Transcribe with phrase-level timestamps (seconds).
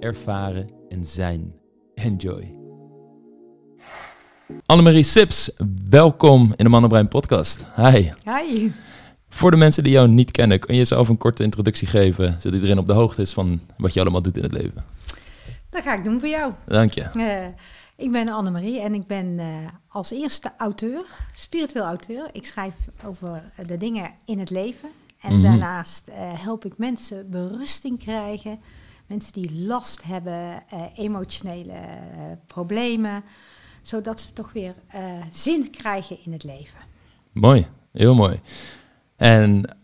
[0.00, 1.52] ervaren en zijn.
[1.94, 2.54] Enjoy.
[4.66, 5.50] Annemarie Sips,
[5.88, 7.64] welkom in de Mannenbrein podcast.
[7.76, 8.10] Hi.
[8.24, 8.70] Hi.
[9.28, 12.52] Voor de mensen die jou niet kennen, kun je jezelf een korte introductie geven, zodat
[12.52, 14.84] iedereen op de hoogte is van wat je allemaal doet in het leven.
[15.70, 16.52] Dat ga ik doen voor jou.
[16.66, 17.08] Dank je.
[17.16, 17.46] Uh,
[17.96, 19.44] ik ben Annemarie en ik ben uh,
[19.88, 21.02] als eerste auteur,
[21.36, 22.28] spiritueel auteur.
[22.32, 24.88] Ik schrijf over de dingen in het leven.
[25.20, 25.42] En Mhm.
[25.42, 28.58] daarnaast uh, help ik mensen berusting krijgen.
[29.10, 30.62] Mensen die last hebben,
[30.96, 31.74] emotionele
[32.46, 33.22] problemen.
[33.82, 34.74] Zodat ze toch weer
[35.32, 36.80] zin krijgen in het leven.
[37.32, 38.40] Mooi, heel mooi.
[39.16, 39.76] En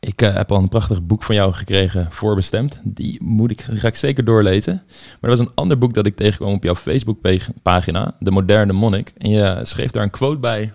[0.00, 2.80] ik heb al een prachtig boek van jou gekregen, voorbestemd.
[2.84, 4.82] Die, moet ik, ga ik zeker doorlezen.
[4.86, 9.12] Maar er was een ander boek dat ik tegenkwam op jouw Facebookpagina, De Moderne Monnik.
[9.18, 10.72] En je schreef daar een quote bij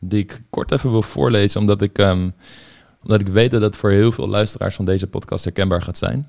[0.00, 2.34] die ik kort even wil voorlezen, omdat ik, um,
[3.02, 6.28] omdat ik weet dat het voor heel veel luisteraars van deze podcast herkenbaar gaat zijn.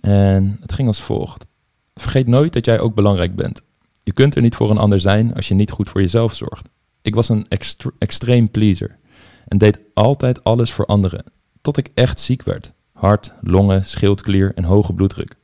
[0.00, 1.46] En het ging als volgt.
[1.94, 3.62] Vergeet nooit dat jij ook belangrijk bent.
[4.02, 6.68] Je kunt er niet voor een ander zijn als je niet goed voor jezelf zorgt.
[7.02, 8.96] Ik was een extre extreem pleaser
[9.48, 11.24] en deed altijd alles voor anderen,
[11.60, 12.72] tot ik echt ziek werd.
[12.92, 15.36] Hart, longen, schildklier en hoge bloeddruk.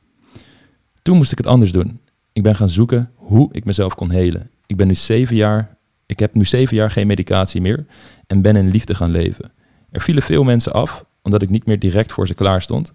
[1.01, 1.99] Toen moest ik het anders doen.
[2.33, 4.49] Ik ben gaan zoeken hoe ik mezelf kon helen.
[4.65, 7.85] Ik ben nu zeven jaar, ik heb nu zeven jaar geen medicatie meer
[8.27, 9.51] en ben in liefde gaan leven.
[9.91, 12.91] Er vielen veel mensen af, omdat ik niet meer direct voor ze klaar stond.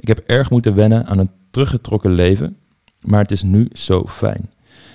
[0.00, 2.56] Ik heb erg moeten wennen aan een teruggetrokken leven,
[3.00, 4.50] maar het is nu zo fijn.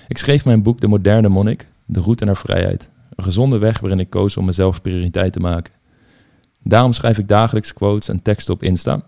[0.08, 2.88] Ik schreef mijn boek De Moderne Monnik, De Route naar Vrijheid.
[3.14, 5.72] Een gezonde weg waarin ik koos om mezelf prioriteit te maken.
[6.62, 9.02] Daarom schrijf ik dagelijks quotes en teksten op Insta.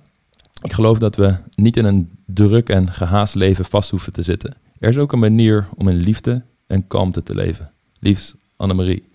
[0.63, 4.57] Ik geloof dat we niet in een druk en gehaast leven vast hoeven te zitten.
[4.79, 7.71] Er is ook een manier om in liefde en kalmte te leven.
[8.01, 9.09] Liefst Annemarie.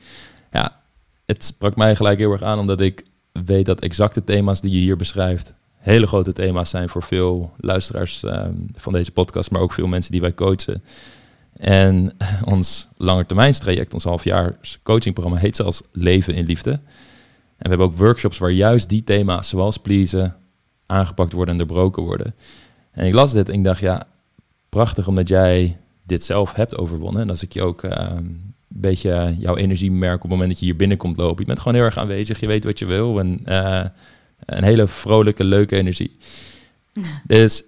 [0.51, 0.79] Ja,
[1.25, 4.77] het sprak mij gelijk heel erg aan, omdat ik weet dat exacte thema's die je
[4.77, 9.73] hier beschrijft hele grote thema's zijn voor veel luisteraars um, van deze podcast, maar ook
[9.73, 10.83] veel mensen die wij coachen.
[11.57, 12.11] En
[12.43, 16.71] ons langetermijnstraject, ons halfjaars coachingprogramma, heet zelfs Leven in Liefde.
[16.71, 20.35] En we hebben ook workshops waar juist die thema's, zoals pleasen,
[20.85, 22.35] aangepakt worden en doorbroken worden.
[22.91, 24.07] En ik las dit en ik dacht, ja,
[24.69, 27.21] prachtig omdat jij dit zelf hebt overwonnen.
[27.21, 30.59] En als ik je ook uh, een beetje jouw energie merk op het moment dat
[30.59, 31.39] je hier binnenkomt lopen.
[31.39, 33.85] Je bent gewoon heel erg aanwezig, je weet wat je wil en uh,
[34.45, 36.17] een hele vrolijke, leuke energie.
[37.27, 37.63] Dus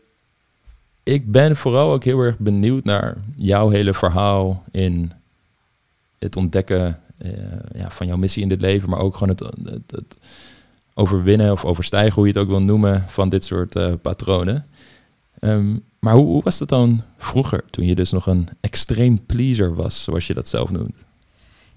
[1.03, 5.11] ik ben vooral ook heel erg benieuwd naar jouw hele verhaal in
[6.19, 7.31] het ontdekken uh,
[7.73, 10.15] ja, van jouw missie in dit leven, maar ook gewoon het, het, het,
[10.93, 14.65] overwinnen of overstijgen, hoe je het ook wil noemen, van dit soort uh, patronen.
[15.39, 19.75] Um, maar hoe, hoe, was dat dan vroeger, toen je dus nog een extreem pleaser
[19.75, 20.95] was, zoals je dat zelf noemt?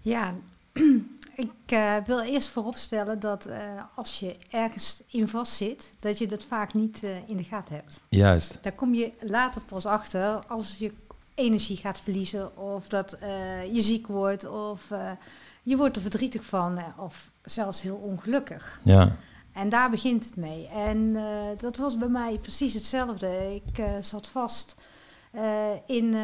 [0.01, 0.35] Ja,
[1.39, 3.57] ik uh, wil eerst vooropstellen dat uh,
[3.95, 8.01] als je ergens in vastzit, dat je dat vaak niet uh, in de gaten hebt.
[8.09, 8.59] Juist.
[8.63, 10.93] Daar kom je later pas achter als je
[11.35, 13.17] energie gaat verliezen of dat
[13.73, 14.93] je ziek wordt of
[15.63, 18.81] je wordt er verdrietig van of zelfs heel ongelukkig.
[18.83, 19.17] Ja.
[19.53, 20.69] En daar begint het mee.
[20.69, 21.17] En
[21.57, 23.55] dat was bij mij precies hetzelfde.
[23.55, 24.75] Ik zat vast
[25.87, 26.17] in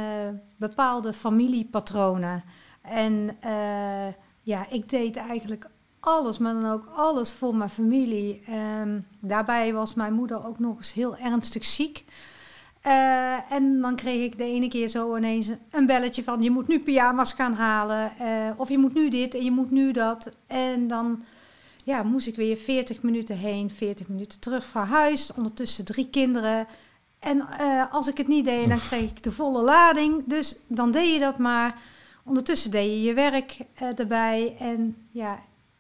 [0.57, 2.45] bepaalde familiepatronen
[2.83, 3.37] en
[4.45, 5.69] ja, ik deed eigenlijk
[6.01, 8.43] alles, maar dan ook alles voor mijn familie.
[8.81, 12.05] Um, daarbij was mijn moeder ook nog eens heel ernstig ziek.
[12.87, 16.43] Uh, en dan kreeg ik de ene keer zo ineens een belletje van...
[16.43, 19.71] je moet nu pyjama's gaan halen, uh, of je moet nu dit en je moet
[19.71, 20.31] nu dat.
[20.47, 21.25] En dan
[21.85, 25.33] ja, moest ik weer 40 minuten heen, 40 minuten terug van huis.
[25.37, 26.67] Ondertussen drie kinderen.
[27.19, 30.23] En uh, als ik het niet deed, dan kreeg ik de volle lading.
[30.27, 31.79] Dus dan deed je dat maar...
[32.25, 34.57] Ondertussen deed je je werk uh, erbij.
[34.59, 35.39] En ja,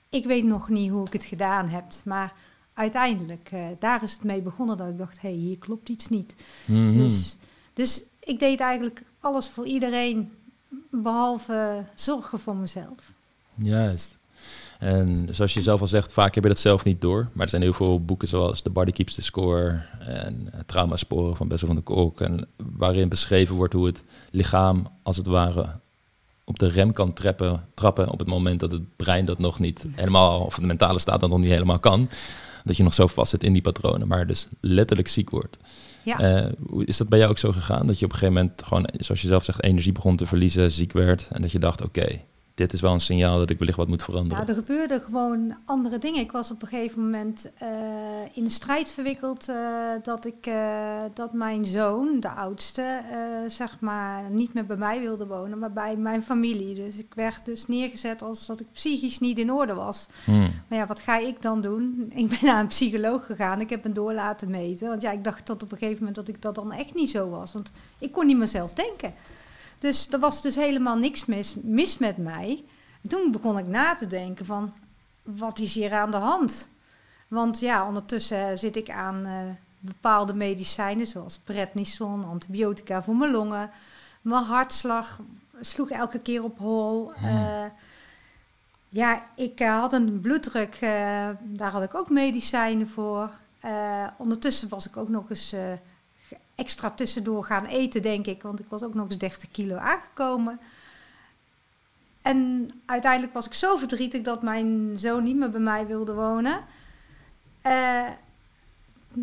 [0.08, 1.84] ik weet nog niet hoe ik het gedaan heb.
[2.04, 2.32] Maar
[2.74, 6.08] uiteindelijk, uh, daar is het mee begonnen dat ik dacht, hé, hey, hier klopt iets
[6.08, 6.34] niet.
[6.64, 6.78] Mhm.
[6.78, 6.98] Mm -hmm.
[6.98, 7.36] dus,
[7.72, 10.32] dus ik deed eigenlijk alles voor iedereen,
[10.90, 13.12] behalve zorgen voor mezelf.
[13.54, 14.16] Juist.
[14.78, 17.28] En zoals je zelf al zegt, vaak heb je dat zelf niet door.
[17.32, 21.36] Maar er zijn heel veel boeken zoals The Body Keeps the Score en uh, Traumasporen
[21.36, 22.20] van Bessel van der Kolk.
[22.20, 25.80] En waarin beschreven wordt hoe het lichaam als het ware
[26.44, 29.86] op de rem kan trappen, trappen op het moment dat het brein dat nog niet
[29.92, 32.08] helemaal, of de mentale staat dat nog niet helemaal kan.
[32.64, 35.58] Dat je nog zo vast zit in die patronen, maar dus letterlijk ziek wordt.
[36.04, 36.18] Ja.
[36.18, 37.86] Eh, hoe is dat bij jou ook zo gegaan?
[37.86, 40.70] Dat je op een gegeven moment gewoon, zoals je zelf zegt, energie begon te verliezen,
[40.70, 41.28] ziek werd.
[41.32, 42.20] En dat je dacht, oké,
[42.54, 44.36] dit is wel een signaal dat ik wellicht wat moet veranderen.
[44.36, 46.20] Nou, er gebeurden gewoon andere dingen.
[46.20, 47.68] Ik was op een gegeven moment eh,
[48.32, 49.56] in de strijd verwikkeld eh,
[50.02, 53.00] dat, ik, eh, dat mijn zoon, de oudste,
[53.46, 56.74] zeg maar niet meer bij mij wilde wonen, maar bij mijn familie.
[56.74, 60.08] Dus ik werd dus neergezet als dat ik psychisch niet in orde was.
[60.24, 60.50] Hmm.
[60.68, 62.10] Maar ja, wat ga ik dan doen?
[62.14, 63.60] Ik ben naar een psycholoog gegaan.
[63.60, 64.88] Ik heb hem door laten meten.
[64.88, 67.10] Want ja, ik dacht dat op een gegeven moment dat ik dat dan echt niet
[67.10, 67.52] zo was.
[67.52, 69.14] Want ik kon niet mezelf denken.
[69.84, 72.64] Dus er was dus helemaal niks mis, mis met mij.
[73.02, 74.72] En toen begon ik na te denken van,
[75.22, 76.68] wat is hier aan de hand?
[77.28, 79.38] Want ja, ondertussen zit ik aan eh,
[79.78, 83.70] bepaalde medicijnen, zoals prednison, antibiotica voor mijn longen.
[84.20, 85.20] Mijn hartslag
[85.60, 87.12] sloeg elke keer op hol.
[87.12, 87.64] Eh,
[88.88, 93.30] ja, ik eh, had een bloeddruk, eh, daar had ik ook medicijnen voor.
[93.60, 95.72] Eh, ondertussen was ik ook nog eens eh,
[96.54, 98.42] extra tussendoor gaan eten, denk ik.
[98.42, 100.60] Want ik was ook nog eens 30 kilo aangekomen.
[102.22, 106.64] En uiteindelijk was ik zo verdrietig dat mijn zoon niet meer bij mij wilde wonen.
[107.62, 108.10] Eh,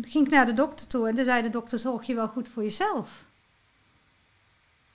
[0.00, 2.48] ging ik naar de dokter toe en toen zei de dokter, zorg je wel goed
[2.48, 3.24] voor jezelf.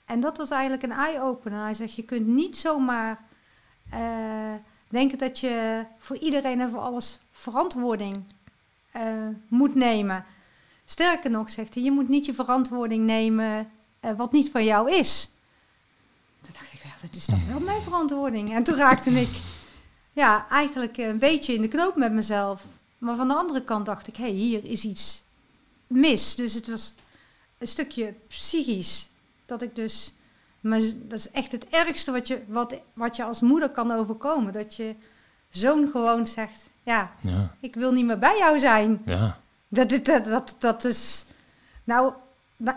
[0.04, 1.62] En dat was eigenlijk een eye-opener.
[1.62, 3.18] Hij zegt, je kunt niet zomaar
[3.90, 4.54] eh,
[4.88, 8.24] denken dat je voor iedereen en voor alles verantwoording
[8.90, 10.24] eh, moet nemen.
[10.90, 13.70] Sterker nog, zegt hij, je moet niet je verantwoording nemen
[14.00, 15.32] eh, wat niet van jou is.
[16.40, 18.54] Toen dacht ik, ja, dat is toch wel mijn verantwoording.
[18.54, 19.28] En toen raakte ik
[20.12, 22.64] ja, eigenlijk een beetje in de knoop met mezelf.
[22.98, 25.22] Maar van de andere kant dacht ik, hé, hey, hier is iets
[25.86, 26.34] mis.
[26.34, 26.94] Dus het was
[27.58, 29.10] een stukje psychisch.
[29.46, 30.14] Dat ik dus,
[30.60, 34.52] maar dat is echt het ergste wat je, wat, wat je als moeder kan overkomen.
[34.52, 34.94] Dat je
[35.50, 39.02] zoon gewoon zegt, ja, Ja, ik wil niet meer bij jou zijn.
[39.04, 39.40] ja.
[39.68, 41.24] Dat, dat, dat, dat, is,
[41.84, 42.12] nou,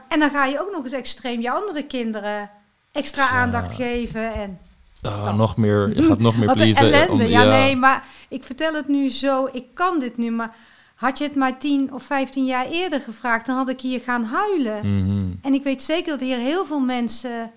[0.07, 2.49] en dan ga je ook nog eens extreem je andere kinderen
[2.91, 4.33] extra aandacht geven.
[4.33, 4.59] En
[5.01, 5.35] Dat.
[5.35, 6.85] nog meer, je gaat nog meer pleasen.
[6.93, 7.23] ellende.
[7.23, 10.55] om- ja, nee, maar ik vertel het nu zo, ik kan dit nu, maar
[10.95, 14.23] had je het maar 10 of 15 jaar eerder gevraagd, dan had ik hier gaan
[14.23, 14.77] huilen.
[15.05, 15.31] Mhm.
[15.41, 17.51] En ik weet zeker dat hier heel veel mensen,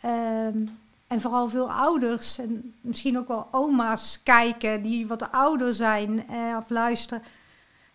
[0.00, 0.58] ehm,
[1.06, 6.56] en vooral veel ouders, en misschien ook wel oma's kijken, die wat ouder zijn eh,
[6.58, 7.22] of luisteren,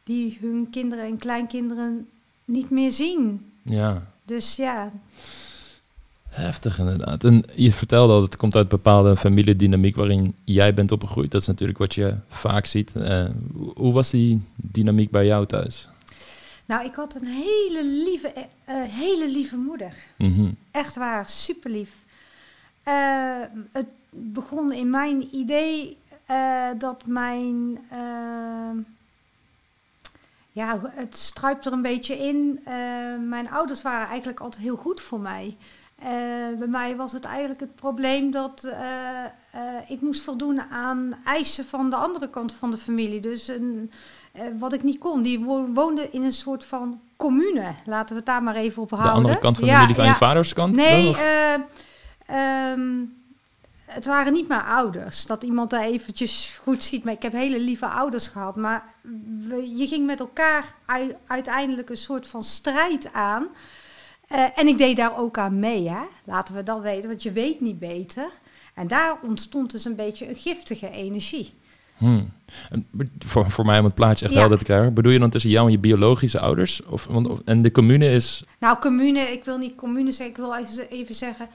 [0.10, 2.08] die hun kinderen en kleinkinderen
[2.46, 3.52] niet meer zien.
[3.62, 4.92] Ja, Dus ja,
[6.30, 7.24] heftig inderdaad.
[7.24, 11.32] En je vertelde al, het komt uit bepaalde familiedynamiek waarin jij bent opgegroeid.
[11.32, 12.96] Dat is natuurlijk wat je vaak ziet.
[12.96, 13.26] Eh,
[13.76, 15.90] hoe was die dynamiek bij jou thuis?
[16.66, 19.94] nou, ik had een hele lieve, eh, eh, hele lieve moeder.
[20.18, 20.50] Mhm.
[20.72, 21.92] Echt waar, super lief.
[23.72, 25.98] het begon in mijn idee
[26.78, 27.80] dat mijn.
[30.60, 32.60] Ja, het struipt er een beetje in.
[32.66, 32.74] Eh,
[33.28, 35.58] mijn ouders waren eigenlijk altijd heel goed voor mij.
[35.96, 36.10] Eh,
[36.60, 41.90] bij mij was het eigenlijk het probleem dat eh, ik moest voldoen aan eisen van
[41.90, 43.20] de andere kant van de familie.
[43.20, 43.92] Dus een,
[44.60, 45.22] wat ik niet kon.
[45.22, 47.72] Die wo- woonden in een soort van commune.
[47.86, 49.18] Laten we het daar maar even op De houden.
[49.18, 50.12] andere kant van de Ja, familie van ja.
[50.12, 50.76] je vaders kant?
[50.76, 51.04] Nee,
[52.28, 53.10] dan?
[53.90, 55.26] Het waren niet mijn ouders.
[55.26, 57.04] Dat iemand daar eventjes goed ziet.
[57.04, 58.56] Maar ik heb hele lieve ouders gehad.
[58.56, 58.84] Maar
[59.48, 63.48] we- je ging met elkaar ui- uiteindelijk een soort van strijd aan.
[64.28, 66.02] Eh, en ik deed daar ook aan mee, hè?
[66.24, 68.26] laten we dat weten, want je weet niet beter.
[68.74, 71.54] En daar ontstond dus een beetje een giftige energie.
[71.98, 72.32] Hmm.
[72.70, 72.88] En
[73.26, 74.40] Voor, voor mij om het plaatje echt Ja.
[74.40, 74.94] helder te krijgen.
[74.94, 76.84] Bedoel je dan tussen jou en je biologische ouders?
[76.86, 78.44] Of, want, of- en de commune is...
[78.60, 80.56] Nou, commune, ik wil niet commune zeggen, ik wil
[80.90, 81.48] even zeggen,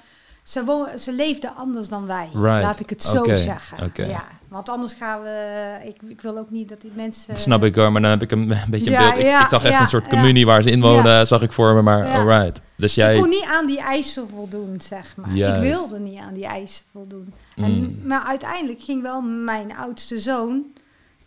[0.44, 2.28] ze, wo- ze leefden anders dan wij.
[2.32, 2.62] Right.
[2.62, 3.92] Laat ik het zo zeggen.
[4.08, 7.32] Ja, want anders gaan we, ik, ik wil ook niet dat die mensen...
[7.34, 9.14] Dat snap ik hoor, maar dan heb ik een, een beetje een beeld.
[9.18, 11.74] Ik, ja, ik dacht echt een soort communie waar ze in wonen, zag ik voor
[11.74, 11.82] me.
[11.82, 12.60] Maar alright.
[12.76, 13.18] Dus Ik jij...
[13.18, 15.30] kon niet aan die eisen voldoen, zeg maar.
[15.32, 15.62] Juist.
[15.62, 17.34] Ik wilde niet aan die eisen voldoen.
[17.56, 18.06] En, Mm.
[18.06, 20.64] Maar uiteindelijk ging wel mijn oudste zoon,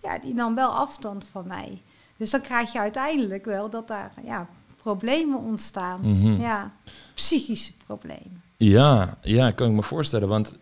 [0.04, 1.82] ja, die nam wel afstand van mij.
[2.18, 4.48] Dus dan krijg je uiteindelijk wel dat daar ja,
[4.82, 6.00] problemen ontstaan.
[6.02, 6.42] Mhm.
[6.42, 6.72] Ja,
[7.14, 8.42] psychische problemen.
[8.58, 10.28] Ja, ja, kan ik me voorstellen.
[10.28, 10.54] Want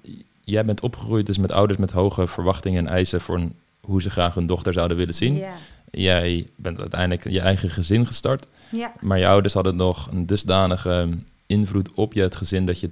[0.43, 4.09] jij bent opgegroeid dus met ouders met hoge verwachtingen en eisen voor een- hoe ze
[4.09, 5.35] graag hun dochter zouden willen zien.
[5.35, 5.53] Ja,
[5.91, 8.45] Jij bent uiteindelijk je eigen gezin gestart.
[8.71, 8.93] ja.
[9.01, 11.09] Maar je ouders hadden nog een dusdanige
[11.45, 12.89] invloed op je, het gezin dat je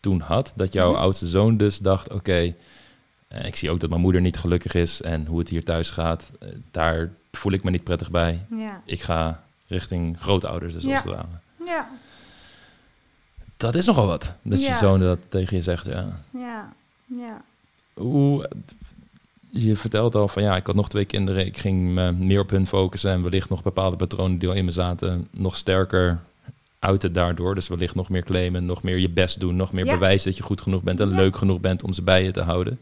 [0.00, 0.52] toen had.
[0.56, 1.00] Dat jouw Mhm.
[1.00, 2.54] oudste zoon dus dacht, oké,
[3.28, 5.02] eh, ik zie ook dat mijn moeder niet gelukkig is.
[5.02, 8.46] En hoe het hier thuis gaat, eh, daar voel ik me niet prettig bij.
[8.50, 8.82] ja.
[8.84, 10.94] Ik ga richting grootouders dus Ja.
[10.94, 11.26] als het ware.
[11.66, 11.88] Ja,
[13.56, 14.34] Dat is nogal wat.
[14.42, 16.20] Dat je zoon dat tegen je zegt, ja.
[16.30, 16.72] ja,
[17.06, 17.42] ja.
[17.94, 18.50] Hoe,
[19.50, 21.46] je vertelt al van ja, ik had nog twee kinderen.
[21.46, 24.64] Ik ging me meer op hun focussen en wellicht nog bepaalde patronen die al in
[24.64, 26.20] me zaten nog sterker
[26.78, 27.54] uiten daardoor.
[27.54, 29.92] Dus wellicht nog meer claimen, nog meer je best doen, nog meer Ja.
[29.92, 31.16] bewijs dat je goed genoeg bent en Ja.
[31.16, 32.78] leuk genoeg bent om ze bij je te houden.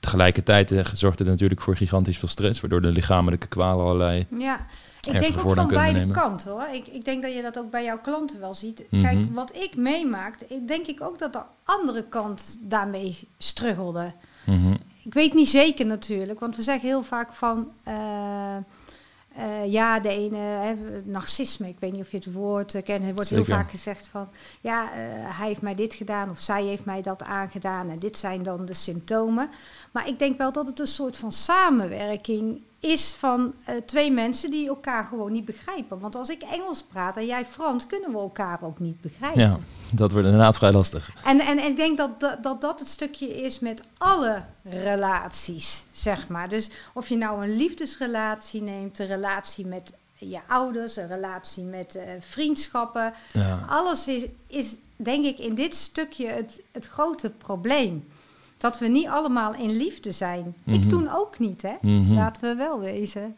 [0.00, 4.26] Tegelijkertijd eh, zorgt het natuurlijk voor gigantisch veel stress, waardoor de lichamelijke kwalen allerlei.
[4.38, 4.66] Ja,
[5.00, 6.14] ik denk ook van beide nemen.
[6.14, 6.66] kanten hoor.
[6.72, 8.84] Ik, ik denk dat je dat ook bij jouw klanten wel ziet.
[8.90, 9.02] Mhm.
[9.02, 14.12] Kijk, wat ik meemaak, ik denk ik ook dat de andere kant daarmee struggelde.
[14.44, 14.74] Mhm.
[15.04, 17.70] Ik weet niet zeker natuurlijk, want we zeggen heel vaak van...
[17.82, 17.94] eh,
[19.36, 23.06] eh, ja, de ene, hè, narcisme, ik weet niet of je het woord eh, kent.
[23.06, 24.28] Er wordt heel vaak gezegd van...
[24.60, 24.98] ja, eh,
[25.38, 27.90] hij heeft mij dit gedaan of zij heeft mij dat aangedaan...
[27.90, 29.50] en dit zijn dan de symptomen.
[29.90, 34.50] Maar ik denk wel dat het een soort van samenwerking is van eh, twee mensen...
[34.50, 35.98] die elkaar gewoon niet begrijpen.
[35.98, 37.86] Want als ik Engels praat en jij Frans...
[37.86, 39.40] kunnen we elkaar ook niet begrijpen.
[39.40, 39.58] Ja,
[39.92, 41.10] dat wordt inderdaad vrij lastig.
[41.24, 45.84] En, en, en ik denk dat, dat dat dat het stukje is met alle relaties,
[45.90, 46.48] zeg maar.
[46.48, 51.94] Dus of je nou een liefdesrelatie neemt, een relatie met je ouders, een relatie met
[51.94, 53.12] eh, vriendschappen.
[53.32, 53.64] Ja.
[53.68, 58.08] Alles is, is, denk ik, in dit stukje het, het grote probleem.
[58.60, 60.54] Dat we niet allemaal in liefde zijn.
[60.64, 60.76] Mhm.
[60.76, 61.74] Ik toen ook niet, hè?
[61.80, 62.14] Mhm.
[62.14, 63.36] Laten we wel wezen.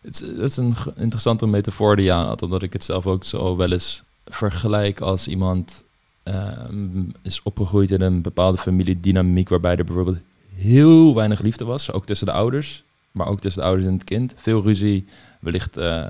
[0.00, 3.56] Het is, is een interessante metafoor die je aanhaalt, omdat ik het zelf ook zo
[3.56, 5.82] wel eens vergelijk als iemand
[6.22, 10.20] ehm, is opgegroeid in een bepaalde familiedynamiek waarbij er bijvoorbeeld
[10.54, 14.04] heel weinig liefde was, ook tussen de ouders, maar ook tussen de ouders en het
[14.04, 14.34] kind.
[14.36, 15.06] Veel ruzie,
[15.40, 16.04] wellicht eh,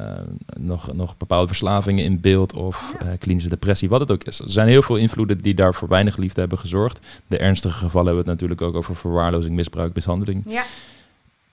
[0.59, 4.39] nog, nog bepaalde verslavingen in beeld of eh, klinische depressie, wat het ook is.
[4.39, 6.99] Er zijn heel veel invloeden die daar voor weinig liefde hebben gezorgd.
[7.27, 10.65] De ernstige gevallen hebben we het natuurlijk ook over verwaarlozing, misbruik, mishandeling Ja,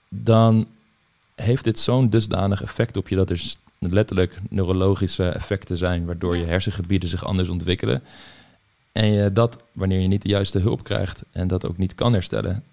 [0.10, 0.68] dan
[1.36, 6.46] heeft dit zo'n dusdanig effect op je dat er letterlijk neurologische effecten zijn, waardoor je
[6.46, 8.04] hersengebieden zich anders ontwikkelen.
[8.92, 12.14] En je dat, wanneer je niet de juiste hulp krijgt en dat ook niet kan
[12.14, 12.64] herstellen,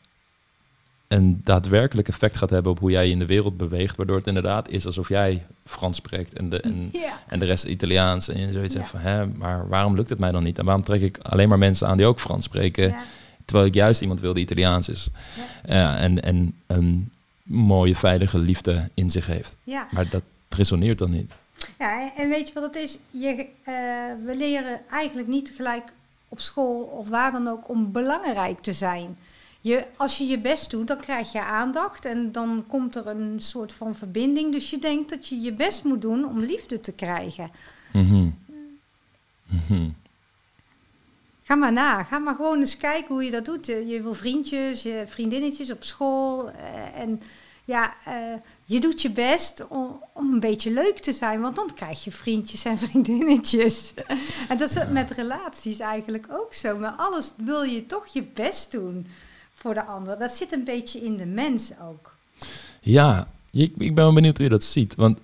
[1.15, 4.27] een daadwerkelijk effect gaat hebben op hoe jij je in de wereld beweegt, waardoor het
[4.27, 6.91] inderdaad is alsof jij Frans spreekt en de, en,
[7.29, 8.29] en de rest Italiaans.
[8.29, 10.59] En je zoiets zegt van, hè, maar waarom lukt het mij dan niet?
[10.59, 12.95] En waarom trek ik alleen maar mensen aan die ook Frans spreken?
[13.45, 15.09] Terwijl ik juist iemand wil die Italiaans is.
[15.67, 17.11] Ja, en, en een
[17.43, 19.57] mooie, veilige liefde in zich heeft.
[19.91, 21.33] Maar dat resoneert dan niet.
[21.79, 22.99] Ja, en- en weet je wat het is?
[23.11, 23.75] Je, eh,
[24.25, 25.93] we leren eigenlijk niet gelijk
[26.29, 29.17] op school of waar dan ook om belangrijk te zijn.
[29.65, 33.41] Je, als je je best doet, dan krijg je aandacht en dan komt er een
[33.41, 34.53] soort van verbinding.
[34.53, 37.51] Dus je denkt dat je je best moet doen om liefde te krijgen.
[37.93, 38.31] Mhm.
[39.47, 39.89] Mhm.
[41.43, 42.03] Ga maar na.
[42.05, 43.67] Ga maar gewoon eens kijken hoe je dat doet.
[43.67, 46.51] Je wil vriendjes, je vriendinnetjes op school.
[46.51, 47.21] eh, en
[47.65, 51.41] ja, eh, je doet je best om, om een beetje leuk te zijn.
[51.41, 53.95] Want dan krijg je vriendjes en vriendinnetjes.
[54.49, 56.79] en dat is met relaties eigenlijk ook zo.
[56.79, 59.07] Maar alles wil je toch je best doen
[59.55, 60.19] voor de ander.
[60.19, 62.15] Dat zit een beetje in de mens ook.
[62.81, 64.95] Ja, ik, ik ben wel benieuwd hoe je dat ziet.
[64.95, 65.19] Want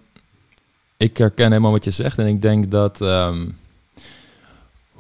[0.97, 2.19] ik herken helemaal wat je zegt.
[2.19, 3.01] En ik denk dat...
[3.01, 3.47] ehm,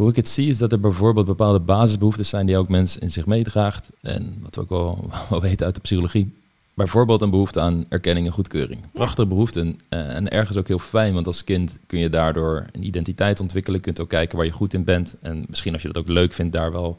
[0.00, 3.10] hoe ik het zie is dat er bijvoorbeeld bepaalde basisbehoeftes zijn die elk mens in
[3.10, 3.88] zich meedraagt.
[4.00, 6.32] En wat we ook wel, wel weten uit de psychologie.
[6.74, 8.80] Bijvoorbeeld een behoefte aan erkenning en goedkeuring.
[8.92, 12.86] Prachtige behoeften eh, en ergens ook heel fijn, want als kind kun je daardoor een
[12.86, 13.78] identiteit ontwikkelen.
[13.78, 15.14] Je kunt ook kijken waar je goed in bent.
[15.20, 16.96] En misschien als je dat ook leuk vindt, daar wel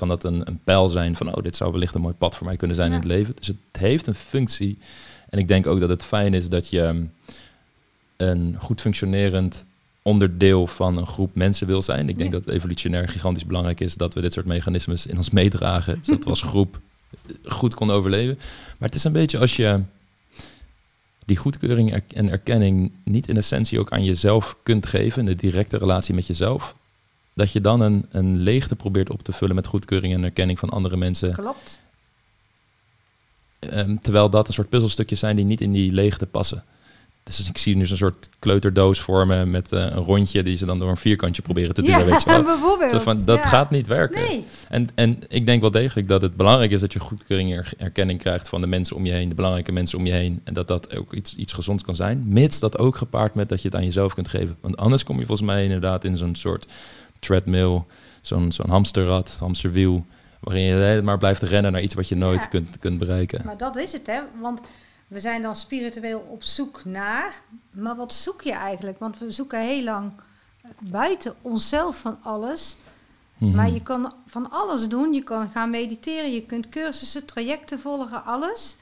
[0.00, 2.46] kan dat een, een pijl zijn van, oh, dit zou wellicht een mooi pad voor
[2.46, 2.94] mij kunnen zijn Ja.
[2.96, 3.34] in het leven.
[3.38, 4.78] Dus het heeft een functie.
[5.28, 7.12] En ik denk ook dat het fijn is dat je um,
[8.16, 9.64] een goed functionerend
[10.02, 12.08] onderdeel van een groep mensen wil zijn.
[12.08, 12.36] Ik denk Ja.
[12.36, 16.24] dat het evolutionair gigantisch belangrijk is dat we dit soort mechanismes in ons meedragen, zodat
[16.24, 16.80] we als groep
[17.44, 18.38] goed konden overleven.
[18.78, 19.80] Maar het is een beetje als je
[21.26, 25.76] die goedkeuring en erkenning niet in essentie ook aan jezelf kunt geven, in de directe
[25.78, 26.74] relatie met jezelf,
[27.34, 30.68] dat je dan een, een leegte probeert op te vullen met goedkeuring en erkenning van
[30.68, 31.32] andere mensen.
[31.32, 31.78] Klopt.
[33.58, 36.64] Ehm, terwijl dat een soort puzzelstukjes zijn die niet in die leegte passen.
[37.22, 40.78] Dus ik zie nu zo'n soort kleuterdoos vormen met eh, een rondje die ze dan
[40.78, 41.98] door een vierkantje proberen te duwen.
[41.98, 42.90] ja, weet je bijvoorbeeld.
[42.90, 43.46] Zo van, dat Ja.
[43.46, 44.20] gaat niet werken.
[44.20, 44.44] Nee.
[44.68, 47.72] En, en ik denk wel degelijk dat het belangrijk is dat je goedkeuring en er-
[47.76, 50.40] erkenning krijgt van de mensen om je heen, de belangrijke mensen om je heen.
[50.44, 52.22] En dat dat ook iets, iets gezonds kan zijn.
[52.26, 54.56] Mits dat ook gepaard met dat je het aan jezelf kunt geven.
[54.60, 56.66] Want anders kom je volgens mij inderdaad in zo'n soort
[57.20, 57.82] treadmill,
[58.20, 60.04] zo'n zo'n hamsterrad, hamsterwiel.
[60.40, 62.46] Waarin je maar blijft rennen naar iets wat je nooit Ja.
[62.46, 63.42] kunt, kunt bereiken.
[63.44, 64.20] Maar dat is het, hè?
[64.40, 64.60] Want
[65.08, 67.40] we zijn dan spiritueel op zoek naar.
[67.70, 68.98] Maar wat zoek je eigenlijk?
[68.98, 70.12] Want we zoeken heel lang
[70.78, 72.76] buiten onszelf van alles.
[73.38, 73.56] Mhm.
[73.56, 75.12] Maar je kan van alles doen.
[75.12, 78.76] Je kan gaan mediteren, je kunt cursussen, trajecten volgen, alles.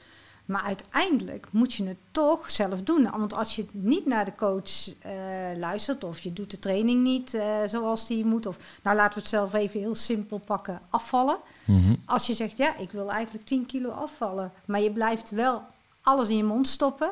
[0.49, 3.09] Maar uiteindelijk moet je het toch zelf doen.
[3.11, 5.11] Want als je niet naar de coach uh,
[5.57, 9.19] luistert of je doet de training niet uh, zoals die moet, of nou laten we
[9.19, 11.37] het zelf even heel simpel pakken, afvallen.
[11.65, 11.95] Mhm.
[12.05, 15.63] Als je zegt, ja, ik wil eigenlijk 10 kilo afvallen, maar je blijft wel
[16.01, 17.11] alles in je mond stoppen,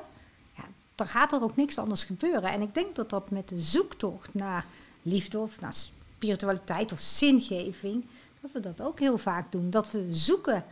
[0.56, 0.64] ja,
[0.96, 2.52] dan gaat er ook niks anders gebeuren.
[2.52, 4.66] En ik denk dat dat met de zoektocht naar
[5.02, 8.06] liefde of naar spiritualiteit of zingeving,
[8.42, 9.70] dat we dat ook heel vaak doen.
[9.70, 10.64] Dat we zoeken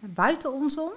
[0.00, 0.92] buiten ons om,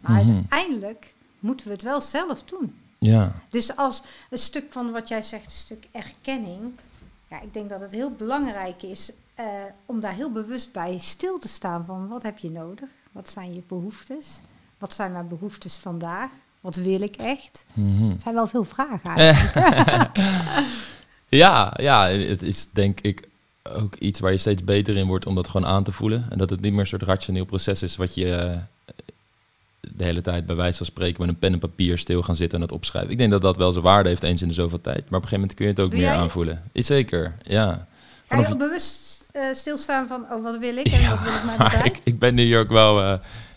[0.00, 0.34] maar Mhm.
[0.34, 2.74] uiteindelijk moeten we het wel zelf doen.
[2.98, 3.32] Ja.
[3.48, 6.60] Dus als het stuk van wat jij zegt, een stuk erkenning.
[7.30, 9.46] Ja, ik denk dat het heel belangrijk is eh,
[9.86, 12.88] om daar heel bewust bij stil te staan van wat heb je nodig?
[13.12, 14.26] Wat zijn je behoeftes?
[14.78, 16.30] Wat zijn mijn behoeftes vandaag?
[16.60, 17.64] Wat wil ik echt?
[18.10, 20.16] Het zijn wel veel vragen eigenlijk.
[21.28, 23.28] Ja, ja, het is denk ik
[23.62, 26.26] ook iets waar je steeds beter in wordt om dat gewoon aan te voelen.
[26.30, 28.58] En dat het niet meer een soort rationeel proces is wat je
[29.80, 32.58] de hele tijd bij wijze van spreken met een pen en papier stil gaan zitten
[32.58, 33.10] en het opschrijven.
[33.10, 35.10] Ik denk dat dat wel zijn waarde heeft eens in de zoveel tijd.
[35.10, 36.62] Maar op een gegeven moment kun je het ook Doe meer aanvoelen.
[36.72, 37.86] Iets zeker, ja.
[38.28, 41.44] Ga je ook bewust eh, stilstaan van oh, wat wil ik en wat wil ik
[41.58, 43.12] maar ik, ik ben hier ook wel, eh,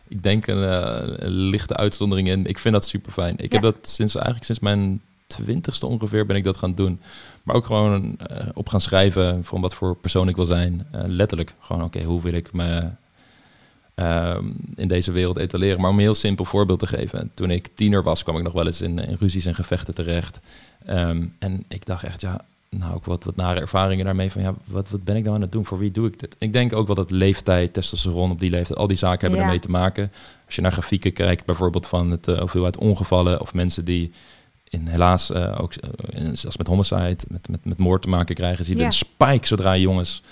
[0.07, 2.45] ik denk een, eh, een lichte uitzondering in.
[2.45, 3.35] Ik vind dat super fijn.
[3.37, 3.71] Ik heb Ja.
[3.71, 7.01] dat sinds eigenlijk sinds mijn twintigste ongeveer ben ik dat gaan doen.
[7.43, 8.17] Maar ook gewoon
[8.53, 10.87] op gaan schrijven van wat voor persoon ik wil zijn.
[10.91, 12.89] Letterlijk gewoon, oké, hoe wil ik me
[13.95, 14.45] ehm,
[14.75, 15.81] in deze wereld etaleren?
[15.81, 17.31] Maar om een heel simpel voorbeeld te geven.
[17.33, 20.39] Toen ik tiener was, kwam ik nog wel eens in, in ruzies en gevechten terecht.
[20.85, 24.31] Ehm, en ik dacht echt, ja, nou ook wat, wat nare ervaringen daarmee.
[24.31, 25.65] Van ja, wat, wat ben ik nou aan het doen?
[25.65, 26.35] Voor wie doe ik dit?
[26.39, 29.45] Ik denk ook wel dat leeftijd, testosteron op die leeftijd, al die zaken hebben Ja.
[29.45, 30.11] ermee te maken.
[30.45, 34.11] Als je naar grafieken kijkt, bijvoorbeeld van het uh, hoeveelheid ongevallen of mensen die
[34.69, 38.65] in, helaas eh, ook eh, zelfs met homicide, met, met, met moord te maken krijgen,
[38.65, 38.85] zie je Ja.
[38.85, 40.23] een spike zodra jongens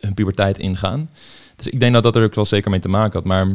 [0.00, 1.10] hun puberteit ingaan.
[1.56, 3.24] Dus ik denk dat dat er ook wel zeker mee te maken had.
[3.24, 3.46] Maar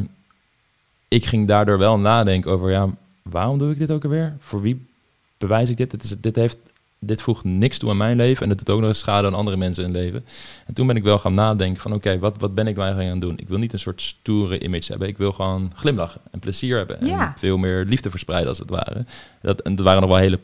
[1.08, 2.90] ik ging daardoor wel nadenken over, ja,
[3.22, 4.36] waarom doe ik dit ook alweer?
[4.40, 4.86] Voor wie
[5.38, 5.92] bewijs ik dit?
[5.92, 6.58] Dit, is, dit, heeft,
[7.00, 9.34] dit voegt niks toe aan mijn leven en het doet ook nog eens schade aan
[9.34, 10.26] andere mensen in leven.
[10.66, 13.14] En toen ben ik wel gaan nadenken van, oké, wat, wat ben ik nou eigenlijk
[13.16, 13.40] aan het doen?
[13.40, 15.08] Ik wil niet een soort stoere image hebben.
[15.08, 17.08] Ik wil gewoon glimlachen en plezier hebben.
[17.08, 17.28] Ja.
[17.28, 19.06] En veel meer liefde verspreiden als het ware.
[19.42, 20.40] Dat, en dat waren nog wel hele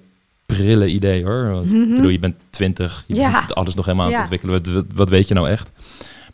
[0.46, 1.52] prille ideeën hoor.
[1.52, 1.82] Want Mhm.
[1.82, 3.32] ik bedoel, je bent twintig, je Ja.
[3.32, 4.22] bent alles nog helemaal aan Ja.
[4.22, 4.74] het ontwikkelen.
[4.76, 5.70] Wat, wat weet je nou echt?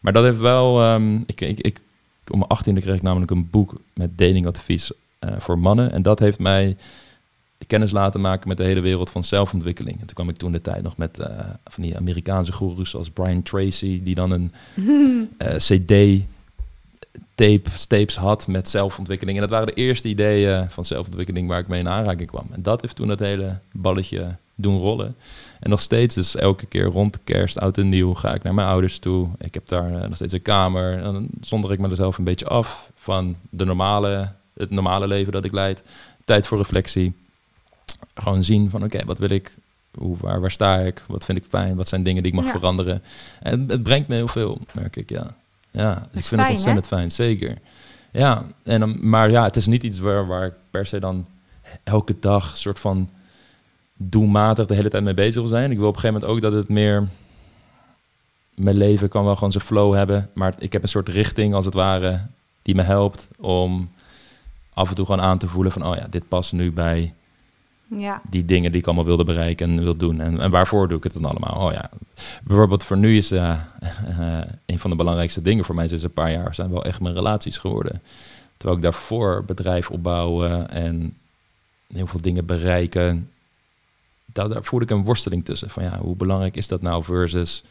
[0.03, 0.81] Maar dat heeft wel...
[0.81, 1.79] ehm, ik, ik, ik,
[2.27, 5.91] om mijn achttiende kreeg ik namelijk een boek met datingadvies eh, voor mannen.
[5.91, 6.77] En dat heeft mij
[7.67, 9.99] kennis laten maken met de hele wereld van zelfontwikkeling.
[9.99, 13.09] En toen kwam ik toen de tijd nog met eh, van die Amerikaanse goeroes zoals
[13.09, 14.03] Brian Tracy...
[14.03, 14.51] die dan een
[15.37, 16.23] eh, CD
[17.35, 19.37] tape, tapes had met zelfontwikkeling.
[19.37, 22.47] En dat waren de eerste ideeën van zelfontwikkeling waar ik mee in aanraking kwam.
[22.51, 25.15] En dat heeft toen het hele balletje doen rollen.
[25.59, 28.67] En nog steeds, dus elke keer rond kerst, oud en nieuw, ga ik naar mijn
[28.67, 29.27] ouders toe.
[29.37, 30.93] Ik heb daar eh, nog steeds een kamer.
[30.97, 35.45] En dan zonder ik mezelf een beetje af van de normale, het normale leven dat
[35.45, 35.83] ik leid.
[36.25, 37.13] Tijd voor reflectie.
[38.15, 39.55] Gewoon zien van, oké, wat wil ik?
[39.97, 41.03] Hoe, waar, waar sta ik?
[41.07, 41.75] Wat vind ik fijn?
[41.75, 42.51] Wat zijn dingen die ik mag Ja.
[42.59, 43.03] veranderen?
[43.39, 45.35] En het brengt me heel veel, merk ik, ja.
[45.71, 47.57] Ja, dus ik vind fijn, het ontzettend fijn, zeker.
[48.11, 51.27] Ja, en maar ja, het is niet iets waar, waar ik per se dan
[51.83, 53.09] elke dag soort van
[53.97, 55.71] doelmatig de hele tijd mee bezig wil zijn.
[55.71, 57.07] Ik wil op een gegeven moment ook dat het meer...
[58.55, 61.65] Mijn leven kan wel gewoon zijn flow hebben, maar ik heb een soort richting als
[61.65, 62.19] het ware
[62.61, 63.89] die me helpt om
[64.73, 67.13] af en toe gewoon aan te voelen van, oh ja, dit past nu bij
[67.87, 70.19] Ja, die dingen die ik allemaal wilde bereiken en wil doen.
[70.19, 71.67] En, en waarvoor doe ik het dan allemaal?
[71.67, 71.89] Oh ja,
[72.43, 73.59] bijvoorbeeld voor nu is eh,
[74.19, 77.01] eh, een van de belangrijkste dingen voor mij sinds een paar jaar zijn wel echt
[77.01, 78.01] mijn relaties geworden.
[78.57, 81.17] Terwijl ik daarvoor bedrijf opbouwen en
[81.87, 83.29] heel veel dingen bereiken,
[84.33, 85.69] daar, daar voelde ik een worsteling tussen.
[85.69, 87.63] Van ja, hoe belangrijk is dat nou versus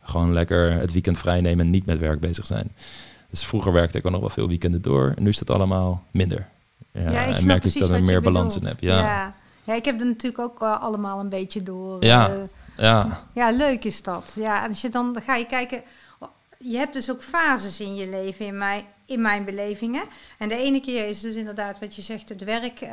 [0.00, 2.72] gewoon lekker het weekend vrij nemen en niet met werk bezig zijn.
[3.30, 6.04] Dus vroeger werkte ik al nog wel veel weekenden door en nu is dat allemaal
[6.10, 6.48] minder.
[6.92, 8.80] Ja, ja, ik en merk ik dat er meer balans in heb.
[8.80, 9.34] Ja, ja.
[9.64, 9.74] ja.
[9.74, 12.04] Ik heb er natuurlijk ook eh, allemaal een beetje door.
[12.04, 12.28] Ja.
[12.28, 12.38] eh,
[12.76, 13.24] ja.
[13.32, 14.32] Ja, leuk is dat.
[14.36, 15.82] Ja, als je dan, dan ga je kijken.
[16.58, 20.02] Je hebt dus ook fases in je leven, in mijn, in mijn belevingen.
[20.38, 22.90] En de ene keer is dus inderdaad wat je zegt, het werk, eh,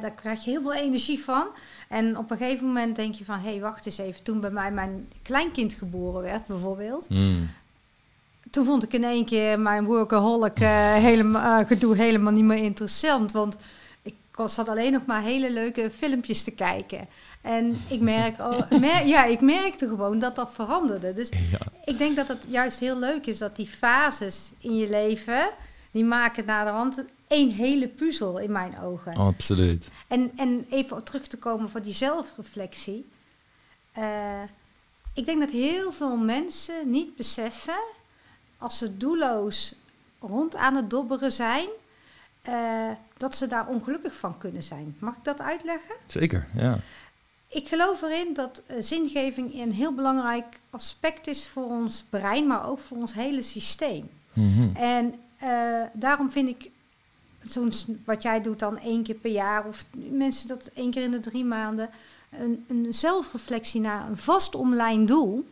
[0.00, 1.46] daar krijg je heel veel energie van.
[1.88, 4.22] En op een gegeven moment denk je van, hé, hey, wacht eens even.
[4.22, 7.10] Toen bij mij mijn kleinkind geboren werd, bijvoorbeeld.
[7.10, 7.50] Mm.
[8.50, 12.64] Toen vond ik in één keer mijn workaholic eh helemaal, eh, gedoe helemaal niet meer
[12.64, 13.32] interessant.
[13.32, 13.56] Want
[14.36, 17.08] ik zat alleen nog maar hele leuke filmpjes te kijken.
[17.40, 21.12] En ik, merk, oh, mer- ja, ik merkte gewoon dat dat veranderde.
[21.12, 21.58] Dus Ja.
[21.84, 25.50] ik denk dat het juist heel leuk is dat die fases in je leven...
[25.90, 29.14] die maken naar de hand één hele puzzel in mijn ogen.
[29.14, 29.88] Absoluut.
[30.08, 33.08] En, en even terug te komen voor die zelfreflectie.
[33.92, 34.42] Eh,
[35.14, 37.80] ik denk dat heel veel mensen niet beseffen,
[38.58, 39.74] als ze doelloos
[40.20, 41.68] rond aan het dobberen zijn,
[42.42, 42.90] eh,
[43.22, 44.96] dat ze daar ongelukkig van kunnen zijn.
[44.98, 45.94] Mag ik dat uitleggen?
[46.06, 46.78] Zeker, ja.
[47.48, 52.68] Ik geloof erin dat uh, zingeving een heel belangrijk aspect is voor ons brein, maar
[52.68, 54.10] ook voor ons hele systeem.
[54.32, 54.76] Mhm.
[54.76, 56.70] En uh, daarom vind ik
[57.44, 57.72] zo'n
[58.04, 61.20] wat jij doet dan één keer per jaar, of mensen dat één keer in de
[61.20, 61.90] drie maanden,
[62.30, 65.48] een, een zelfreflectie naar een vast omlijnd doel.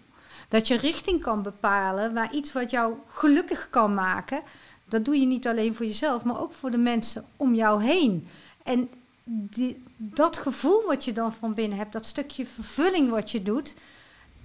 [0.48, 4.42] Dat je richting kan bepalen waar iets wat jou gelukkig kan maken.
[4.90, 8.29] Dat doe je niet alleen voor jezelf, maar ook voor de mensen om jou heen.
[8.62, 8.88] En
[9.24, 13.74] die, dat gevoel wat je dan van binnen hebt, dat stukje vervulling wat je doet,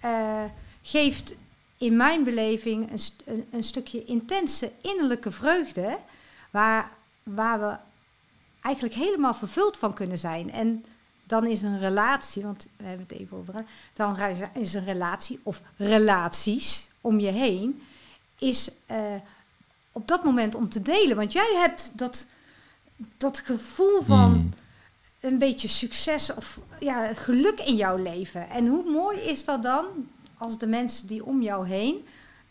[0.06, 0.44] uh,
[0.82, 1.36] geeft
[1.78, 2.92] in mijn beleving
[3.26, 5.98] een, een, stukje intense innerlijke vreugde,
[6.52, 6.92] waar,
[7.24, 7.78] waar we
[8.62, 10.52] eigenlijk helemaal vervuld van kunnen zijn.
[10.52, 10.86] En
[11.24, 13.54] dan is een relatie, want we hebben het even over,
[13.94, 14.18] dan
[14.54, 17.82] is een relatie of relaties om je heen,
[18.40, 18.98] is uh,
[19.96, 21.16] op dat moment om te delen.
[21.16, 22.26] Want jij hebt dat,
[23.18, 24.50] dat gevoel van Mm.
[25.20, 28.50] een beetje succes of ja, geluk in jouw leven.
[28.50, 29.86] En hoe mooi is dat dan
[30.38, 32.06] als de mensen die om jou heen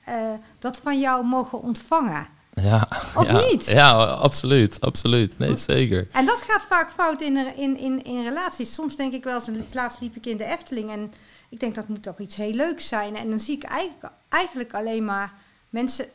[0.08, 0.14] uh,
[0.58, 2.26] dat van jou mogen ontvangen?
[2.52, 3.66] Ja, Of ja, niet?
[3.66, 5.38] Ja, absoluut, absoluut.
[5.38, 6.08] Nee, zeker.
[6.12, 8.74] En dat gaat vaak fout in, in, in, in relaties.
[8.74, 11.12] Soms denk ik wel eens, laatst liep ik in de Efteling en
[11.48, 13.16] ik denk dat moet toch iets heel leuks zijn.
[13.16, 15.32] En dan zie ik eigenlijk, eigenlijk alleen maar
[15.70, 16.06] mensen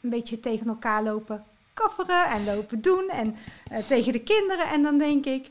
[0.00, 3.36] een beetje tegen elkaar lopen kafferen en lopen doen en
[3.72, 4.68] uh, tegen de kinderen.
[4.68, 5.50] En dan denk ik,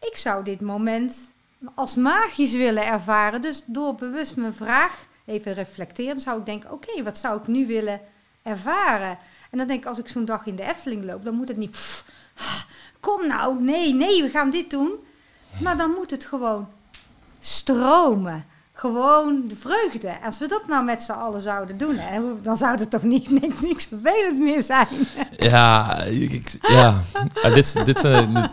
[0.00, 1.32] ik zou dit moment
[1.74, 3.40] als magisch willen ervaren.
[3.40, 7.66] Dus door bewust mijn vraag even reflecteren, zou ik denken, oké, wat zou ik nu
[7.66, 8.00] willen
[8.42, 9.18] ervaren?
[9.50, 11.56] En dan denk ik, als ik zo'n dag in de Efteling loop, dan moet het
[11.56, 12.04] niet, pff,
[13.00, 14.92] kom nou, nee, nee, we gaan dit doen.
[15.62, 16.68] Maar dan moet het gewoon
[17.40, 18.46] stromen.
[18.80, 20.12] Gewoon de vreugde.
[20.24, 23.30] Als we dat nou met z'n allen zouden doen, hè, dan zou het toch niet,
[23.40, 24.86] niks, niks vervelend meer zijn.
[25.36, 26.04] Ja,
[26.60, 27.02] ja.
[27.54, 28.50] Dit, dit zijn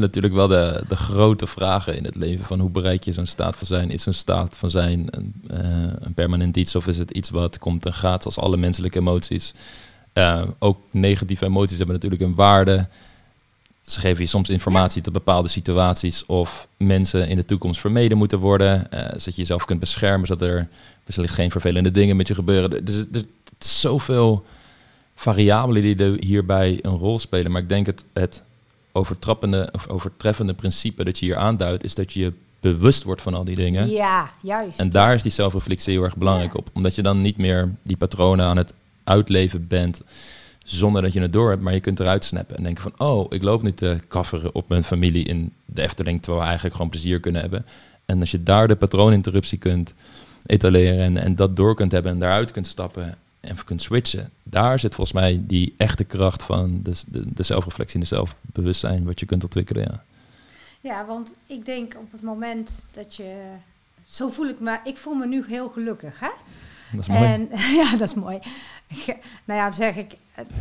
[0.00, 2.44] natuurlijk wel de, de grote vragen in het leven.
[2.44, 3.90] Van hoe bereik je zo'n staat van zijn?
[3.90, 5.58] Is een staat van zijn een, uh,
[5.98, 9.54] een permanent iets of is het iets wat komt en gaat als alle menselijke emoties?
[10.14, 12.88] Uh, ook negatieve emoties hebben natuurlijk een waarde.
[13.92, 18.38] Ze geven je soms informatie tot bepaalde situaties of mensen in de toekomst vermeden moeten
[18.38, 18.86] worden.
[18.94, 20.68] Uh, zodat je jezelf kunt beschermen, zodat er
[21.04, 22.84] wellicht geen vervelende dingen met je gebeuren.
[22.84, 23.24] Dus er
[23.58, 24.44] is zoveel
[25.14, 27.52] variabelen die hierbij een rol spelen.
[27.52, 28.42] Maar ik denk het, het
[28.92, 33.44] overtrappende of overtreffende principe dat je hier aanduidt, is dat je bewust wordt van al
[33.44, 33.90] die dingen.
[33.90, 34.78] Ja, juist.
[34.78, 36.58] En daar is die zelfreflectie heel erg belangrijk ja.
[36.58, 36.70] op.
[36.72, 38.72] Omdat je dan niet meer die patronen aan het
[39.04, 40.02] uitleven bent
[40.64, 43.26] zonder dat je het door hebt, maar je kunt eruit snappen en denken van, oh,
[43.28, 46.90] ik loop nu te kafferen op mijn familie in de Efteling, terwijl we eigenlijk gewoon
[46.90, 47.66] plezier kunnen hebben.
[48.04, 49.94] En als je daar de patrooninterruptie kunt
[50.46, 54.78] etaleren en, en dat door kunt hebben en daaruit kunt stappen en kunt switchen, daar
[54.78, 59.20] zit volgens mij die echte kracht van de, de, de zelfreflectie en de zelfbewustzijn wat
[59.20, 60.04] je kunt ontwikkelen, ja.
[60.80, 63.34] Ja, want ik denk op het moment dat je,
[64.06, 66.30] zo voel ik me, ik voel me nu heel gelukkig, hè?
[66.92, 67.24] Dat is mooi.
[67.24, 67.48] En,
[67.80, 68.38] ja, dat is mooi.
[69.44, 70.16] nou ja, dan zeg ik,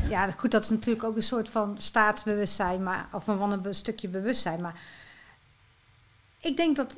[0.09, 4.07] ja, goed, dat is natuurlijk ook een soort van staatsbewustzijn, maar, of van een stukje
[4.07, 4.61] bewustzijn.
[4.61, 4.81] Maar
[6.39, 6.97] ik denk dat,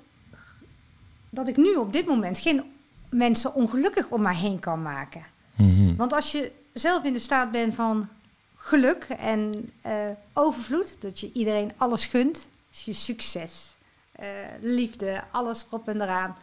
[1.30, 2.64] dat ik nu op dit moment geen
[3.10, 5.26] mensen ongelukkig om mij heen kan maken.
[5.56, 5.96] Mm-hmm.
[5.96, 8.10] Want als je zelf in de staat bent van
[8.56, 9.92] geluk en uh,
[10.34, 13.76] overvloed, dat je iedereen alles gunt, is je succes,
[14.20, 14.28] uh,
[14.62, 16.36] liefde, alles erop en eraan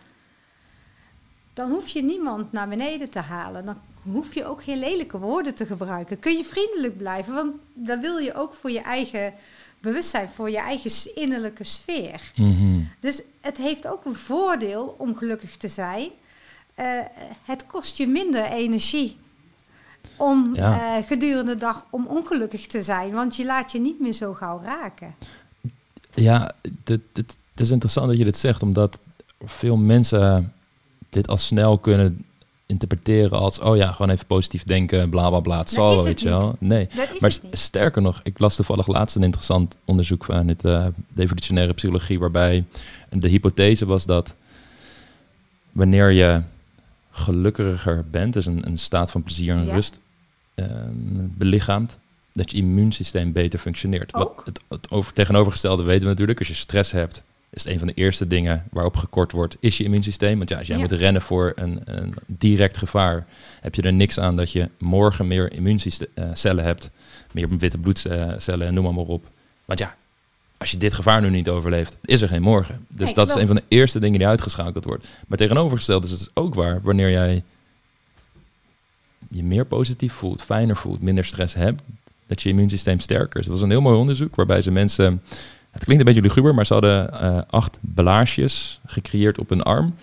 [1.60, 3.64] dan hoef je niemand naar beneden te halen.
[3.64, 6.18] Dan hoef je ook geen lelijke woorden te gebruiken.
[6.18, 9.32] Kun je vriendelijk blijven, want dat wil je ook voor je eigen
[9.80, 12.32] bewustzijn, voor je eigen innerlijke sfeer.
[12.34, 12.88] Mm-hmm.
[13.00, 16.08] Dus het heeft ook een voordeel om gelukkig te zijn.
[16.78, 17.00] Uh,
[17.44, 19.16] het kost je minder energie
[20.16, 20.98] om Ja.
[20.98, 24.34] uh, gedurende de dag om ongelukkig te zijn, want je laat je niet meer zo
[24.34, 25.14] gauw raken.
[26.14, 26.52] Ja,
[26.84, 28.98] dit, dit, het is interessant dat je dit zegt, omdat
[29.44, 30.52] veel mensen
[31.08, 32.24] dit al snel kunnen
[32.70, 36.20] interpreteren als, oh ja, gewoon even positief denken, bla bla bla, het zal wel, weet
[36.20, 36.56] je wel.
[36.58, 41.22] Nee, maar sterker nog, ik las toevallig laatst een interessant onderzoek van het uh, de
[41.22, 42.64] evolutionaire psychologie, waarbij
[43.10, 44.34] de hypothese was dat
[45.72, 46.42] wanneer je
[47.10, 49.72] gelukkiger bent, dus een, een staat van plezier en Ja.
[49.72, 49.98] rust
[50.54, 50.66] uh,
[51.14, 51.98] belichaamt,
[52.32, 54.12] dat je immuunsysteem beter functioneert.
[54.12, 54.42] Wat Ook?
[54.44, 56.38] het, het over, tegenovergestelde weten we natuurlijk.
[56.38, 59.78] Als je stress hebt, is het een van de eerste dingen waarop gekort wordt, is
[59.78, 60.36] je immuunsysteem.
[60.38, 60.82] Want ja, als jij Ja.
[60.82, 63.26] moet rennen voor een, een direct gevaar,
[63.60, 66.90] heb je er niks aan dat je morgen meer immuuncellen hebt,
[67.32, 69.26] meer witte bloedcellen en noem maar, maar op.
[69.64, 69.96] Want ja,
[70.56, 72.86] als je dit gevaar nu niet overleeft, is er geen morgen.
[72.88, 75.08] Dus Nee, dat is een van de eerste dingen die uitgeschakeld wordt.
[75.28, 77.42] Maar tegenovergesteld is het dus ook waar, wanneer jij
[79.28, 81.82] je meer positief voelt, fijner voelt, minder stress hebt,
[82.26, 83.46] dat je immuunsysteem sterker is.
[83.46, 85.22] Dat was een heel mooi onderzoek waarbij ze mensen...
[85.70, 89.94] Het klinkt een beetje luguber, maar ze hadden uh, acht belaarsjes gecreëerd op een arm.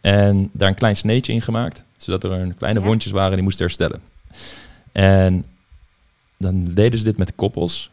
[0.00, 3.64] En daar een klein sneetje in gemaakt, zodat er een kleine wondjes waren die moesten
[3.64, 4.00] herstellen.
[4.92, 5.44] En
[6.36, 7.90] dan deden ze dit met koppels.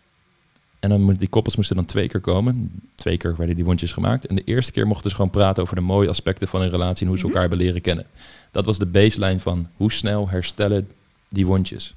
[0.80, 2.82] En dan, die koppels moesten dan twee keer komen.
[2.96, 4.26] Twee keer werden die wondjes gemaakt.
[4.26, 7.02] En de eerste keer mochten ze gewoon praten over de mooie aspecten van hun relatie
[7.02, 7.34] en hoe ze mhm.
[7.34, 8.06] elkaar hebben leren kennen.
[8.52, 10.88] Dat was de baseline van hoe snel herstellen
[11.30, 11.96] die wondjes.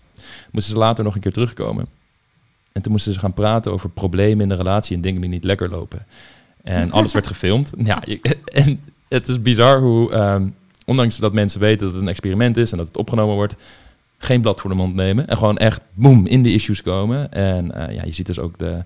[0.51, 1.87] Moesten ze later nog een keer terugkomen.
[2.77, 5.45] En toen moesten ze gaan praten over problemen in de relatie en dingen die niet
[5.45, 6.07] lekker lopen.
[6.63, 7.73] En alles werd gefilmd.
[7.85, 8.03] Ja,
[8.45, 12.71] en het is bizar hoe, um, ondanks dat mensen weten dat het een experiment is
[12.71, 13.57] en dat het opgenomen wordt,
[14.19, 15.29] geen blad voor de mond nemen.
[15.29, 17.33] En gewoon echt, boem, in de issues komen.
[17.33, 18.85] En uh, ja, je ziet dus ook de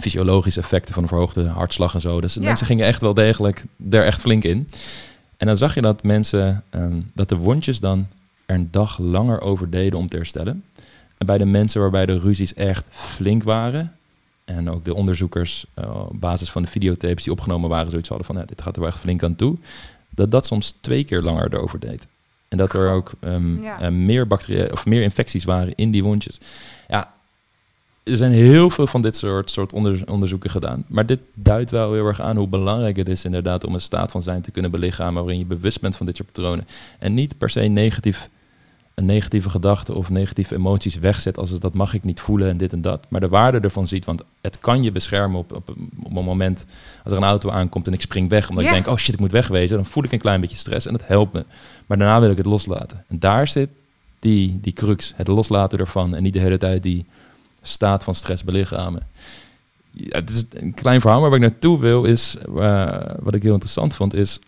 [0.00, 2.20] fysiologische effecten van een verhoogde hartslag en zo.
[2.20, 4.68] Dus mensen gingen echt wel degelijk er echt flink in.
[5.36, 8.06] En dan zag je dat mensen, um, dat de wondjes dan
[8.46, 10.64] er een dag langer over deden om te herstellen.
[11.26, 13.96] Bij de mensen waarbij de ruzies echt flink waren,
[14.44, 18.26] en ook de onderzoekers uh, op basis van de videotapes die opgenomen waren, zoiets hadden
[18.26, 19.56] van, ja, dit gaat er wel echt flink aan toe,
[20.10, 22.06] dat dat soms twee keer langer erover deed.
[22.48, 23.60] En dat er ook um,
[24.04, 26.38] meer bacteriën of meer infecties waren in die wondjes.
[26.88, 27.12] Ja,
[28.02, 29.72] er zijn heel veel van dit soort, soort
[30.06, 30.84] onderzoeken gedaan.
[30.86, 34.10] Maar dit duidt wel heel erg aan hoe belangrijk het is inderdaad om een staat
[34.10, 36.66] van zijn te kunnen belichamen waarin je bewust bent van dit soort patronen.
[36.98, 38.28] En niet per se negatief
[39.00, 42.56] een negatieve gedachte of negatieve emoties wegzet als het, dat mag ik niet voelen en
[42.56, 43.06] dit en dat.
[43.08, 45.68] Maar de waarde ervan ziet, want het kan je beschermen op, op,
[46.02, 46.64] op een moment
[47.04, 49.20] als er een auto aankomt en ik spring weg omdat ik denk, oh shit, ik
[49.20, 49.76] moet wegwezen.
[49.76, 51.44] Dan voel ik een klein beetje stress en dat helpt me.
[51.86, 53.04] Maar daarna wil ik het loslaten.
[53.08, 53.68] En daar zit
[54.18, 57.06] die, die crux, het loslaten ervan en niet de hele tijd die
[57.62, 59.08] staat van stress belichamen.
[59.90, 63.42] Ja, het is een klein verhaal, maar waar ik naartoe wil is, uh, wat ik
[63.42, 64.40] heel interessant vond, is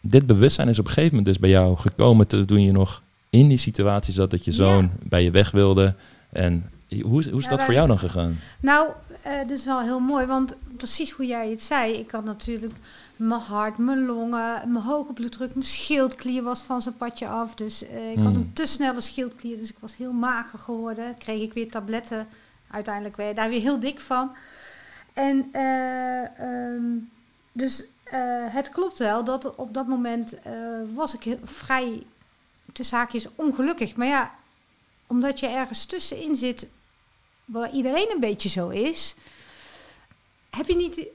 [0.00, 3.48] dit bewustzijn is op een gegeven moment dus bij jou gekomen toen je nog in
[3.48, 5.94] die situatie zat dat je zoon bij je weg wilde.
[6.32, 6.70] En
[7.02, 8.38] hoe, hoe is dat voor jou dan gegaan?
[8.60, 8.88] Nou,
[9.26, 12.74] uh, dat is wel heel mooi, want precies hoe jij het zei, ik had natuurlijk
[13.16, 17.54] mijn hart, mijn longen, mijn hoge bloeddruk, mijn schildklier was van zijn padje af.
[17.54, 18.34] Dus uh, ik had hmm.
[18.34, 21.14] een te snelle schildklier, dus ik was heel mager geworden.
[21.18, 22.26] Kreeg ik weer tabletten,
[22.70, 24.30] uiteindelijk werd daar weer heel dik van.
[25.12, 27.10] En uh, um,
[27.52, 27.84] dus
[28.50, 30.34] het klopt wel dat op dat moment
[30.94, 32.02] was ik heel, vrij
[32.72, 33.96] de zaakjes ongelukkig.
[33.96, 34.34] Maar ja,
[35.06, 36.68] omdat je ergens tussenin zit
[37.44, 39.14] waar iedereen een beetje zo is,
[40.50, 41.06] heb je niet,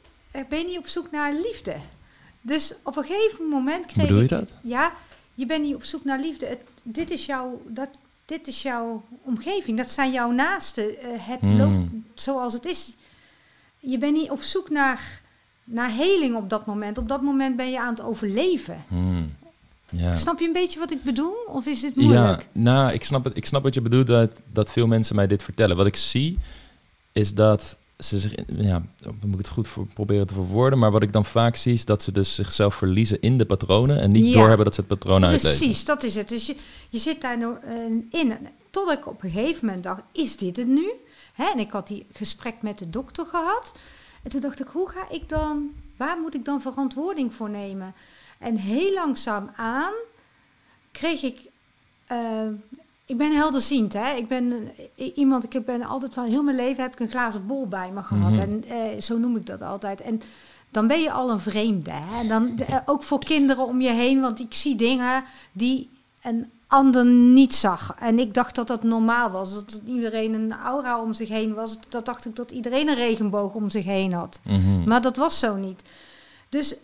[0.50, 1.76] ben je niet op zoek naar liefde.
[2.42, 4.52] Dus op een gegeven moment kreeg Bedoel je dat?
[4.62, 4.94] Ja,
[5.34, 6.58] je bent niet op zoek naar liefde.
[6.84, 7.90] dit, is jouw, dat,
[8.26, 9.78] dit is jouw omgeving.
[9.78, 10.92] Dat zijn jouw naasten.
[10.92, 11.58] Uh, het hmm.
[11.58, 12.94] loopt zoals het is.
[13.80, 15.22] Je bent niet op zoek naar,
[15.64, 16.98] naar heling op dat moment.
[16.98, 18.84] Op dat moment ben je aan het overleven.
[18.88, 19.36] Hmm.
[19.98, 20.16] Ja.
[20.16, 21.36] Snap je een beetje wat ik bedoel?
[21.48, 22.48] Of is het moeilijk?
[22.54, 25.28] Ja, nou, ik snap, het, ik snap wat je bedoelt, dat, dat veel mensen mij
[25.28, 25.76] dit vertellen.
[25.76, 26.38] Wat ik zie,
[27.12, 30.92] is dat ze zich, ja, dan moet ik het goed voor, proberen te verwoorden, maar
[30.92, 34.12] wat ik dan vaak zie, is dat ze dus zichzelf verliezen in de patronen en
[34.12, 35.58] niet doorhebben dat ze het patroon uitleven.
[35.58, 36.30] Precies, dat is het.
[36.30, 36.56] Dus je,
[36.90, 38.34] je zit daar nou, uh, in.
[38.70, 40.92] Tot ik op een gegeven moment dacht, is dit het nu?
[41.34, 41.46] Hè?
[41.54, 43.72] En ik had die gesprek met de dokter gehad.
[44.24, 47.94] En toen dacht ik, hoe ga ik dan, waar moet ik dan verantwoording voor nemen?
[48.46, 49.94] En heel langzaam aan
[50.92, 51.40] kreeg ik.
[52.12, 52.20] Uh,
[53.06, 54.14] ik ben helderziend, hè.
[54.14, 57.68] Ik ben iemand, ik ben altijd wel, heel mijn leven heb ik een glazen bol
[57.68, 58.32] bij me gehad.
[58.32, 58.42] Mhm.
[58.42, 60.02] En uh, zo noem ik dat altijd.
[60.02, 60.22] En
[60.70, 62.28] dan ben je al een vreemde, hè.
[62.28, 65.90] Dan, uh, ook voor kinderen om je heen, want ik zie dingen die
[66.24, 67.96] een ander niet zag.
[68.00, 69.54] En ik dacht dat dat normaal was.
[69.54, 71.78] Dat iedereen een aura om zich heen was.
[71.90, 74.40] Dat dacht ik dat iedereen een regenboog om zich heen had.
[74.44, 75.84] Mm Maar dat was zo niet.
[76.50, 76.76] Dus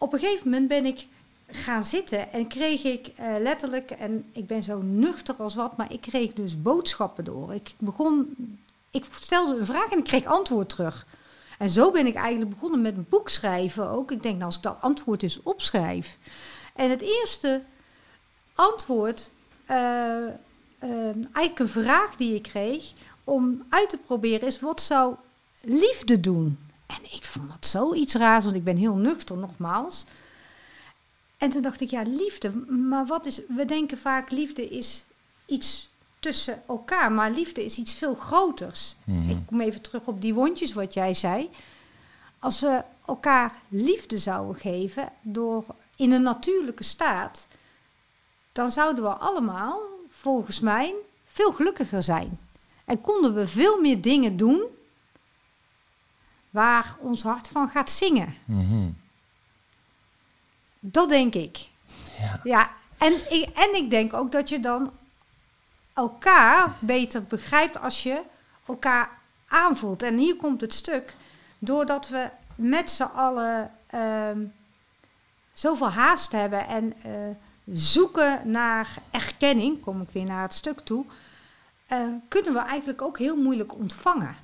[0.00, 1.06] op een gegeven moment ben ik
[1.46, 5.92] gaan zitten en kreeg ik uh, letterlijk, en ik ben zo nuchter als wat, maar
[5.92, 7.54] ik kreeg dus boodschappen door.
[7.54, 8.36] Ik begon,
[8.90, 11.06] ik stelde een vraag en ik kreeg antwoord terug.
[11.58, 14.10] En zo ben ik eigenlijk begonnen met een boek schrijven ook.
[14.10, 16.18] Ik denk, nou, als ik dat antwoord eens opschrijf.
[16.74, 17.62] En het eerste
[18.54, 19.30] antwoord,
[19.70, 22.92] uh, uh, eigenlijk een vraag die ik kreeg
[23.24, 25.14] om uit te proberen, is wat zou
[25.60, 26.58] liefde doen?
[26.90, 30.04] En ik vond dat zoiets raars, want ik ben heel nuchter, nogmaals.
[31.36, 32.50] En toen dacht ik, ja, liefde.
[32.66, 33.40] Maar wat is.
[33.48, 35.04] We denken vaak liefde is
[35.46, 38.96] iets tussen elkaar, maar liefde is iets veel groters.
[39.04, 39.30] Mhm.
[39.30, 41.50] Ik kom even terug op die wondjes, wat jij zei.
[42.38, 45.64] Als we elkaar liefde zouden geven door
[45.96, 47.46] in een natuurlijke staat,
[48.52, 52.38] dan zouden we allemaal, volgens mij, veel gelukkiger zijn.
[52.84, 54.62] En konden we veel meer dingen doen
[56.50, 58.34] waar ons hart van gaat zingen.
[58.44, 58.98] Mm
[60.80, 61.68] Dat denk ik.
[62.18, 62.40] Ja.
[62.44, 64.92] ja en, ik, en ik denk ook dat je dan
[65.92, 68.22] elkaar beter begrijpt als je
[68.66, 69.10] elkaar
[69.48, 70.02] aanvoelt.
[70.02, 71.16] En hier komt het stuk.
[71.58, 74.38] Doordat we met z'n allen ehm,
[75.52, 77.12] zoveel haast hebben en eh,
[77.64, 81.04] zoeken naar erkenning, kom ik weer naar het stuk toe,
[81.86, 84.36] eh, kunnen we eigenlijk ook heel moeilijk ontvangen.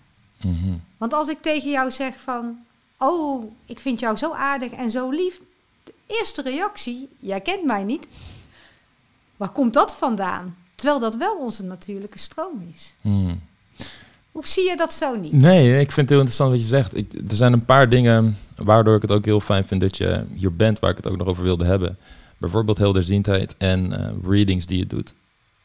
[0.43, 0.75] Mhm.
[0.97, 2.59] Want als ik tegen jou zeg van,
[2.99, 5.41] oh, ik vind jou zo aardig en zo lief,
[5.85, 8.07] de eerste reactie, jij kent mij niet.
[9.37, 10.57] Waar komt dat vandaan?
[10.75, 12.95] Terwijl dat wel onze natuurlijke stroom is.
[13.01, 13.35] Mhm.
[14.33, 15.33] Hoe zie je dat zo niet?
[15.33, 16.97] Nee, ik vind het heel interessant wat je zegt.
[16.97, 20.25] Ik, er zijn een paar dingen waardoor ik het ook heel fijn vind dat je
[20.35, 21.99] hier bent, waar ik het ook nog over wilde hebben.
[22.39, 25.15] Bijvoorbeeld helderziendheid en eh, readings die je doet.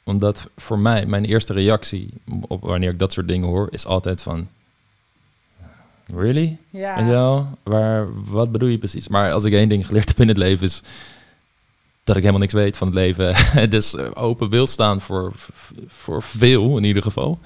[0.03, 2.13] Omdat voor mij, mijn eerste reactie
[2.47, 4.47] op wanneer ik dat soort dingen hoor, is altijd van...
[6.15, 6.57] Really?
[6.69, 7.47] Ja.
[7.63, 9.07] Waar, wat bedoel je precies?
[9.07, 10.81] Maar als ik één ding geleerd heb in het leven is
[12.03, 13.35] dat ik helemaal niks weet van het leven.
[13.69, 15.33] dus eh, open wil staan voor,
[15.87, 17.39] voor veel in ieder geval.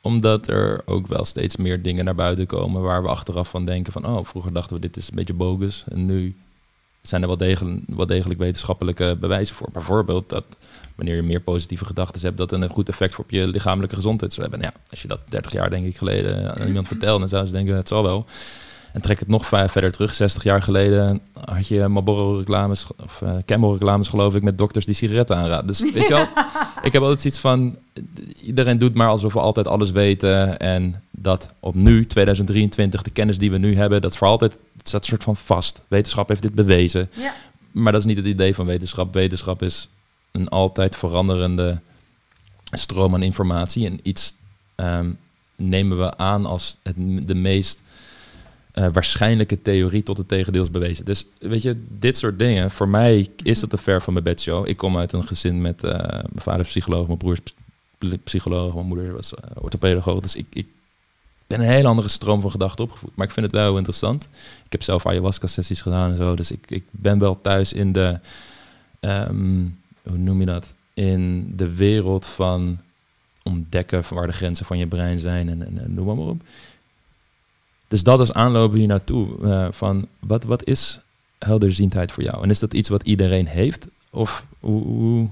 [0.00, 3.92] Omdat er ook wel steeds meer dingen naar buiten komen waar we achteraf van denken
[3.92, 4.06] van...
[4.06, 5.84] oh, vroeger dachten we dit is een beetje bogus.
[5.88, 6.36] En nu
[7.08, 9.68] zijn er wel degelijk, wel degelijk wetenschappelijke bewijzen voor.
[9.72, 10.44] Bijvoorbeeld dat
[10.94, 12.38] wanneer je meer positieve gedachten hebt...
[12.38, 14.60] dat een goed effect op je lichamelijke gezondheid zou hebben.
[14.60, 17.20] Nou ja, als je dat 30 jaar denk ik geleden aan iemand vertelt...
[17.20, 18.26] dan zou ze denken, het zal wel...
[18.94, 20.14] En trek het nog vijf verder terug.
[20.14, 25.36] 60 jaar geleden had je Marlboro-reclames, of uh, Camel-reclames geloof ik, met dokters die sigaretten
[25.36, 25.66] aanraden.
[25.66, 26.26] Dus weet je wel,
[26.82, 27.76] ik heb altijd iets van,
[28.42, 30.58] iedereen doet maar alsof we altijd alles weten.
[30.58, 34.52] En dat op nu, 2023, de kennis die we nu hebben, dat is voor altijd,
[34.52, 35.82] het staat een soort van vast.
[35.88, 37.10] Wetenschap heeft dit bewezen.
[37.16, 37.34] Ja.
[37.70, 39.14] Maar dat is niet het idee van wetenschap.
[39.14, 39.88] Wetenschap is
[40.30, 41.80] een altijd veranderende
[42.64, 43.86] stroom aan informatie.
[43.86, 44.34] En iets
[44.74, 45.10] ehm,
[45.56, 47.82] nemen we aan als het, de meest
[48.74, 51.04] uh, waarschijnlijke theorie tot het tegendeel is bewezen.
[51.04, 54.68] Dus weet je, dit soort dingen, voor mij is dat te ver van mijn bedshow.
[54.68, 58.86] Ik kom uit een gezin met uh, mijn vader psycholoog, mijn broer is psycholoog, mijn
[58.86, 60.20] moeder was uh, orthopedagoog.
[60.20, 60.66] Dus ik, ik
[61.46, 63.10] ben een hele andere stroom van gedachten opgevoed.
[63.14, 64.28] Maar ik vind het wel interessant.
[64.64, 66.34] Ik heb zelf ayahuasca-sessies gedaan en zo.
[66.34, 68.18] Dus ik, ik ben wel thuis in de,
[69.00, 70.74] um, hoe noem je dat?
[70.94, 72.78] In de wereld van
[73.42, 76.42] ontdekken waar de grenzen van je brein zijn en, en noem maar op.
[77.94, 79.28] Dus dat is aanlopen hier naartoe.
[79.40, 81.00] Uh, van wat, wat is
[81.38, 82.42] helderziendheid voor jou?
[82.42, 83.86] En is dat iets wat iedereen heeft?
[84.10, 85.28] Of hoe, hoe...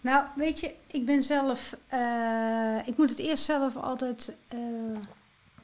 [0.00, 1.76] Nou, weet je, ik ben zelf.
[1.92, 4.60] Uh, ik moet het eerst zelf altijd uh,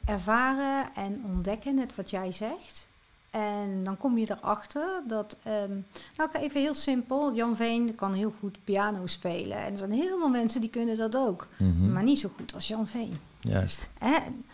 [0.04, 2.88] ervaren en ontdekken, net wat jij zegt.
[3.30, 5.36] En dan kom je erachter dat.
[5.68, 7.34] Um, nou, even heel simpel.
[7.34, 9.56] Jan Veen kan heel goed piano spelen.
[9.56, 11.46] En er zijn heel veel mensen die kunnen dat ook.
[11.56, 11.92] Mm -hmm.
[11.92, 13.14] Maar niet zo goed als Jan Veen.
[13.40, 13.88] Juist.
[13.98, 14.44] En,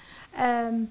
[0.67, 0.91] um,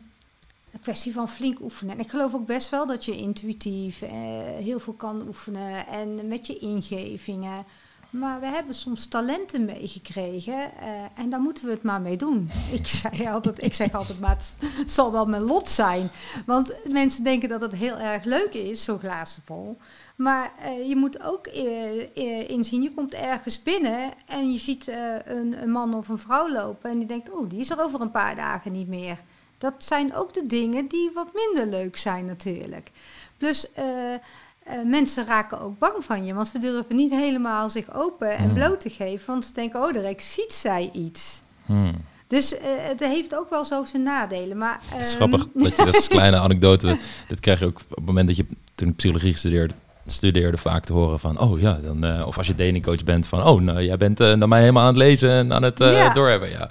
[0.72, 1.94] een kwestie van flink oefenen.
[1.94, 4.12] En ik geloof ook best wel dat je intuïtief eh,
[4.58, 7.66] heel veel kan oefenen en met je ingevingen.
[8.10, 10.70] Maar we hebben soms talenten meegekregen uh,
[11.16, 12.50] en daar moeten we het maar mee doen.
[12.72, 14.56] Ik, zei altijd, ik zeg altijd, maar het,
[14.92, 16.10] zal wel mijn lot zijn.
[16.46, 19.78] Want mensen denken dat het heel erg leuk is, zo'n glazen vol.
[20.16, 24.88] Maar uh, je moet ook uh, inzien, je komt ergens binnen en je ziet
[25.26, 28.02] een, een man of een vrouw lopen en je denkt, oh, die is er over
[28.02, 29.20] een paar dagen niet meer.
[29.60, 32.92] Dat zijn ook de dingen die wat minder leuk zijn natuurlijk.
[33.38, 37.94] Plus uh, uh, mensen raken ook bang van je, want ze durven niet helemaal zich
[37.94, 38.54] open en Hmm.
[38.54, 41.42] bloot te geven, want ze denken, oh, direct ziet zij iets.
[41.66, 41.94] Hmm.
[42.28, 44.58] Dus uh, het heeft ook wel zo zijn nadelen.
[44.58, 46.98] Maar, Het is ehm, grappig, dat, je, dat is een kleine anekdote.
[47.28, 48.46] Dit krijg je ook op het moment dat je
[48.76, 49.74] toen psychologie studeerde,
[50.12, 53.44] studeerde vaak te horen van, oh ja, dan, uh, of als je datingcoach bent van,
[53.48, 55.92] oh, nou, jij bent uh, dan mij helemaal aan het lezen en aan het uh,
[55.94, 56.14] Ja.
[56.14, 56.70] doorhebben, ja.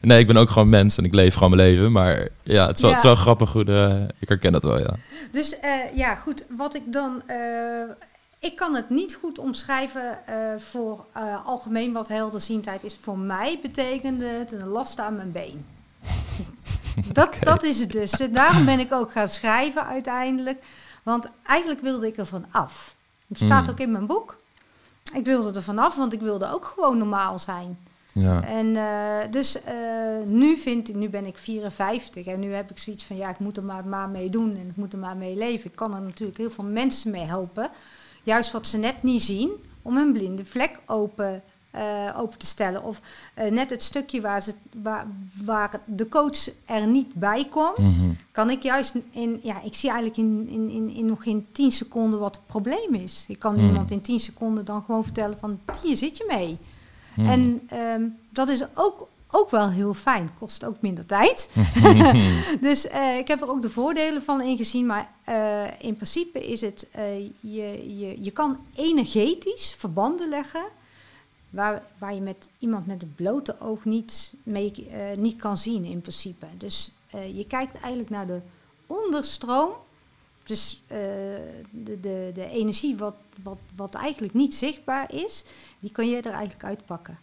[0.00, 2.76] Nee, ik ben ook gewoon mens en ik leef gewoon mijn leven, maar ja, het
[2.76, 4.94] is wel, het is wel grappig hoe de, ik herken dat wel, ja.
[5.32, 7.22] Dus eh, ja, goed, wat ik dan.
[7.26, 7.36] eh,
[8.38, 10.34] ik kan het niet goed omschrijven eh,
[10.70, 12.98] voor eh, algemeen wat helderziendheid is.
[13.00, 15.64] Voor mij betekende het een last aan mijn been.
[17.12, 18.12] dat, dat is het dus.
[18.32, 20.62] Daarom ben ik ook gaan schrijven uiteindelijk.
[21.06, 22.94] Want eigenlijk wilde ik er van af.
[23.28, 23.70] Het staat Mm.
[23.70, 24.36] ook in mijn boek.
[25.14, 27.78] Ik wilde er vanaf, want ik wilde ook gewoon normaal zijn.
[28.12, 28.42] ja.
[28.42, 29.74] En eh, dus eh,
[30.24, 33.38] nu, vind ik, nu ben ik 54 en nu heb ik zoiets van ja, ik
[33.38, 35.70] moet er maar, maar mee doen en ik moet er maar mee leven.
[35.70, 37.70] Ik kan er natuurlijk heel veel mensen mee helpen.
[38.22, 39.50] Juist wat ze net niet zien,
[39.82, 41.42] om hun blinde vlek open,
[41.76, 42.82] eh, open te stellen.
[42.82, 43.00] Of
[43.34, 45.06] eh, net het stukje waar, ze, waar,
[45.44, 48.10] waar de coach er niet bij komt, Mhm.
[48.32, 51.70] kan ik juist in, ja, ik zie eigenlijk in, in, in, in nog in 10
[51.72, 53.24] seconden wat het probleem is.
[53.28, 53.66] Ik kan Hmm.
[53.66, 56.58] iemand in 10 seconden dan gewoon vertellen van hier zit je mee.
[57.16, 57.28] Mhm.
[57.28, 60.30] En ehm, dat is ook, ook wel heel fijn.
[60.38, 61.50] Kost ook minder tijd.
[62.60, 64.86] dus eh, ik heb er ook de voordelen van ingezien.
[64.86, 65.10] Maar
[65.78, 70.62] in principe is het, eh, je, je, je kan energetisch verbanden leggen
[71.56, 75.84] waar, waar je met iemand met het blote oog niet, mee, eh, niet kan zien
[75.84, 76.46] in principe.
[76.58, 78.40] Dus eh, je kijkt eigenlijk naar de
[78.86, 79.72] onderstroom.
[80.44, 80.98] Dus eh,
[81.70, 85.44] de, de, de energie wat, wat, wat eigenlijk niet zichtbaar is,
[85.78, 87.18] die kan je er eigenlijk uitpakken.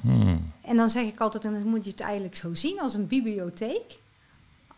[0.00, 0.52] Hmm.
[0.60, 3.06] En dan zeg ik altijd, en dan moet je het eigenlijk zo zien als een
[3.06, 3.98] bibliotheek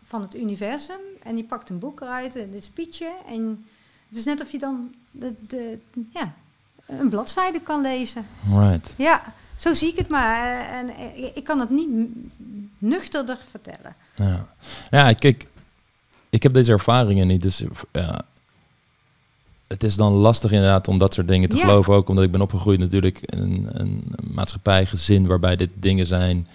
[0.03, 0.99] van het universum.
[1.23, 3.11] En je pakt een boek eruit, en dit spietje.
[3.27, 3.65] En
[4.07, 5.79] het is net of je dan de, de,
[6.13, 6.35] ja,
[6.99, 8.25] een bladzijde kan lezen.
[8.49, 8.93] Right.
[8.97, 10.35] Ja, zo zie ik het maar.
[10.41, 11.89] Eh, En eh, ik kan het niet
[12.77, 13.95] nuchterder vertellen.
[14.15, 14.47] Ja.
[14.91, 15.47] ja, kijk,
[16.29, 18.21] ik heb deze ervaringen niet, dus ja,
[19.67, 21.61] het is dan lastig inderdaad om dat soort dingen te Ja.
[21.65, 21.93] geloven.
[21.93, 26.47] Ook omdat ik ben opgegroeid natuurlijk in een, een maatschappij, gezin waarbij dit dingen zijn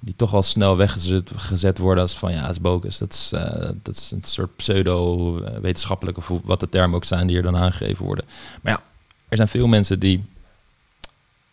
[0.00, 2.98] die toch al snel weggezet gezet worden als van ja, het is bogus.
[2.98, 7.42] Dat is, eh, dat is een soort pseudo-wetenschappelijke, wat de termen ook zijn die er
[7.42, 8.24] dan aangegeven worden.
[8.62, 8.82] Maar ja,
[9.28, 10.24] er zijn veel mensen die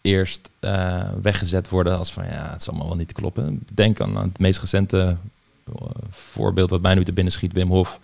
[0.01, 3.59] eerst eh, weggezet worden als van ja, het is allemaal wel niet kloppen.
[3.73, 5.17] Denk aan, aan het meest recente
[5.65, 7.99] eh, voorbeeld wat mij nu te binnen schiet, Wim Hof,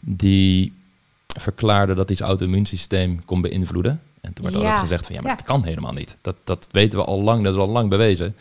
[0.00, 0.72] die
[1.40, 4.00] verklaarde dat hij zijn auto-immuunsysteem kon beïnvloeden.
[4.20, 4.62] En toen werd Ja.
[4.62, 5.36] altijd gezegd van ja, maar Ja.
[5.36, 6.16] dat kan helemaal niet.
[6.20, 8.34] Dat, dat weten we al lang, dat is al lang bewezen.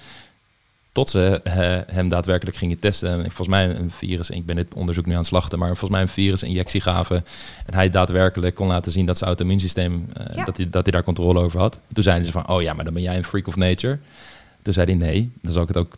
[0.91, 1.53] Tot ze eh,
[1.95, 3.09] hem daadwerkelijk gingen testen.
[3.09, 5.89] En volgens mij een virus, ik ben dit onderzoek nu aan het slachten, maar volgens
[5.91, 7.25] mij een virusinjectie gaven.
[7.65, 10.45] En hij daadwerkelijk kon laten zien dat zijn auto-immuunsysteem, Ja.
[10.45, 11.79] dat, hij, dat hij daar controle over had.
[11.93, 13.97] Toen zeiden ze van, oh ja, maar dan ben jij een freak of nature.
[14.61, 15.93] Toen zei hij nee, dan zal ik het ook,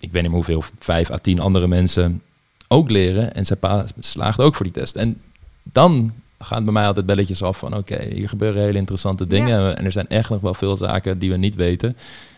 [0.00, 2.22] ik weet niet meer hoeveel, vijf à tien andere mensen
[2.68, 3.34] ook leren.
[3.34, 4.96] En zijn pa slaagde ook voor die test.
[4.96, 5.20] En
[5.62, 9.76] dan gaan bij mij altijd belletjes af van, oké, hier gebeuren hele interessante dingen.
[9.76, 11.96] En er zijn echt nog wel veel zaken die we niet weten.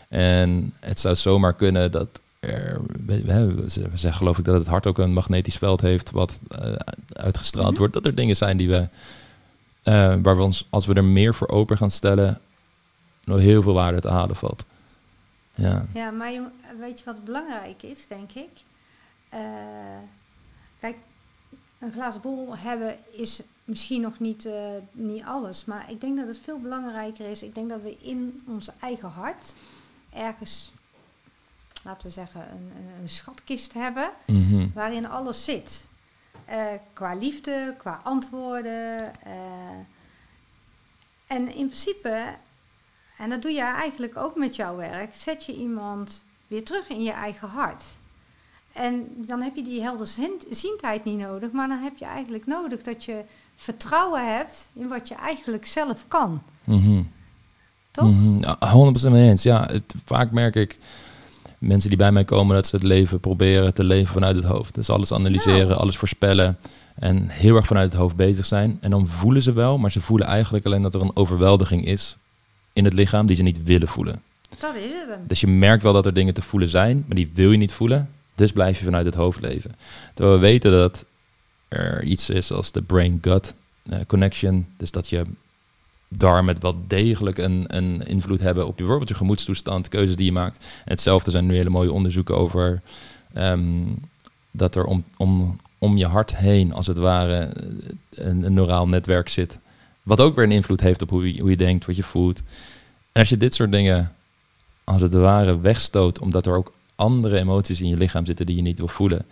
[0.09, 4.55] En het zou zomaar kunnen dat er, we, we, ze we zeggen geloof ik dat
[4.59, 6.73] het hart ook een magnetisch veld heeft wat eh,
[7.13, 7.79] uitgestraald Mhm.
[7.79, 7.93] wordt.
[7.93, 8.89] Dat er dingen zijn die we,
[9.83, 12.41] eh, waar we ons, als we er meer voor open gaan stellen,
[13.25, 14.65] nog heel veel waarde te halen valt.
[15.55, 15.87] Ja.
[15.95, 16.43] Ja, maar je,
[16.81, 18.49] weet je wat belangrijk is, denk ik?
[19.29, 19.41] Eh,
[20.81, 20.97] kijk,
[21.79, 24.49] een glazen bol hebben is misschien nog niet,
[24.93, 25.65] niet alles.
[25.65, 27.43] Maar ik denk dat het veel belangrijker is.
[27.43, 29.55] Ik denk dat we in ons eigen hart
[30.19, 30.73] ergens,
[31.85, 34.69] laten we zeggen, een, een, een schatkist hebben Mhm.
[34.75, 35.87] waarin alles zit.
[36.45, 39.13] Eh, qua liefde, qua antwoorden.
[39.25, 39.33] eh.
[41.27, 42.25] en in principe,
[43.19, 47.03] en dat doe je eigenlijk ook met jouw werk, zet je iemand weer terug in
[47.03, 47.85] je eigen hart.
[48.73, 53.05] En dan heb je die helderziendheid niet nodig, maar dan heb je eigenlijk nodig dat
[53.05, 53.25] je
[53.57, 56.43] vertrouwen hebt in wat je eigenlijk zelf kan.
[56.65, 57.03] Mhm.
[57.99, 58.11] Toch?
[58.15, 58.41] Mhm.
[58.41, 59.43] Ja, 100% mee eens.
[59.43, 60.79] Ja, het, vaak merk ik
[61.59, 64.75] mensen die bij mij komen dat ze het leven proberen te leven vanuit het hoofd.
[64.75, 65.75] Dus alles analyseren, Ja.
[65.75, 66.59] alles voorspellen
[66.95, 68.79] en heel erg vanuit het hoofd bezig zijn.
[68.81, 72.17] En dan voelen ze wel, maar ze voelen eigenlijk alleen dat er een overweldiging is
[72.73, 74.23] in het lichaam die ze niet willen voelen.
[74.61, 75.29] Dat is het.
[75.29, 77.73] Dus je merkt wel dat er dingen te voelen zijn, maar die wil je niet
[77.73, 78.11] voelen.
[78.35, 79.71] Dus blijf je vanuit het hoofd leven.
[80.15, 81.05] Terwijl we weten dat
[81.69, 83.55] er iets is als de brain-gut
[83.91, 84.67] eh, connection.
[84.77, 85.23] Dus dat je
[86.09, 90.33] darmen wel degelijk een, een invloed hebben op je, bijvoorbeeld je gemoedstoestand, keuzes die je
[90.33, 90.57] maakt.
[90.85, 92.83] En hetzelfde zijn nu hele mooie onderzoeken over
[93.33, 93.85] ehm,
[94.51, 97.53] dat er om, om, om je hart heen, als het ware,
[98.11, 99.59] een, een neuraal netwerk zit.
[100.03, 102.39] Wat ook weer een invloed heeft op hoe je, hoe je denkt, wat je voelt.
[103.13, 104.13] En als je dit soort dingen
[104.85, 108.63] als het ware wegstoot, omdat er ook andere emoties in je lichaam zitten die je
[108.63, 109.27] niet wil voelen,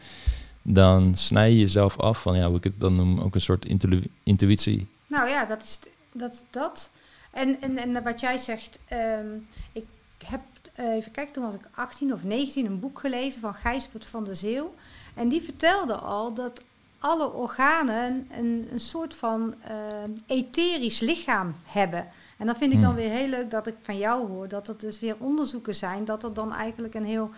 [0.62, 3.64] dan snij je jezelf af van, ja, hoe ik het dan noem, ook een soort
[3.64, 4.86] intu- intuïtie.
[5.06, 5.78] Nou ja, dat is
[6.18, 6.44] dat.
[6.50, 6.90] dat.
[7.30, 9.36] En, en, en wat jij zegt, ehm,
[9.72, 9.86] ik
[10.24, 10.40] heb,
[10.74, 14.24] eh, even kijken, toen was ik 18 of 19, een boek gelezen van Gijsbert van
[14.24, 14.74] der Zeeuw.
[15.14, 16.64] En die vertelde al dat
[16.98, 22.06] alle organen een, een soort van ehm, etherisch lichaam hebben.
[22.38, 22.98] En dan vind ik dan Hmm.
[22.98, 26.22] weer heel leuk dat ik van jou hoor dat er dus weer onderzoeken zijn, dat
[26.22, 27.30] er dan eigenlijk een heel,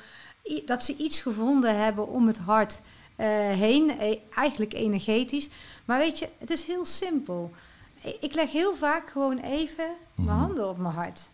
[0.65, 2.81] dat ze iets gevonden hebben om het hart
[3.17, 5.49] eh, heen, eh, eigenlijk energetisch.
[5.85, 7.53] Maar weet je, het is heel simpel.
[8.21, 10.39] Ik leg heel vaak gewoon even mijn Mhm.
[10.39, 11.29] handen op mijn hart.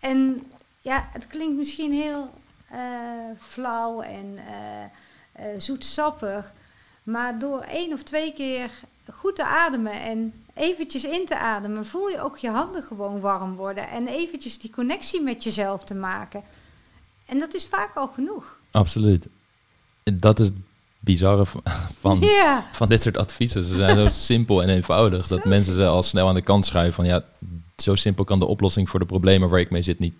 [0.00, 0.46] En
[0.80, 2.30] ja, het klinkt misschien heel
[2.68, 2.78] eh,
[3.38, 4.82] flauw en eh,
[5.32, 6.52] eh, zoetsappig.
[7.02, 8.70] Maar door één of twee keer
[9.12, 13.54] goed te ademen en eventjes in te ademen, voel je ook je handen gewoon warm
[13.56, 13.88] worden.
[13.88, 16.42] En eventjes die connectie met jezelf te maken.
[17.26, 18.58] En dat is vaak al genoeg.
[18.70, 19.26] Absoluut.
[20.12, 20.50] Dat is
[21.04, 21.46] bizarre
[22.00, 22.24] van,
[22.72, 23.64] van, dit soort adviezen.
[23.64, 26.94] Ze zijn zo simpel en eenvoudig dat mensen ze al snel aan de kant schuiven
[26.94, 27.24] van, ja,
[27.76, 30.14] zo simpel kan de oplossing voor de problemen waar ik mee zit niet,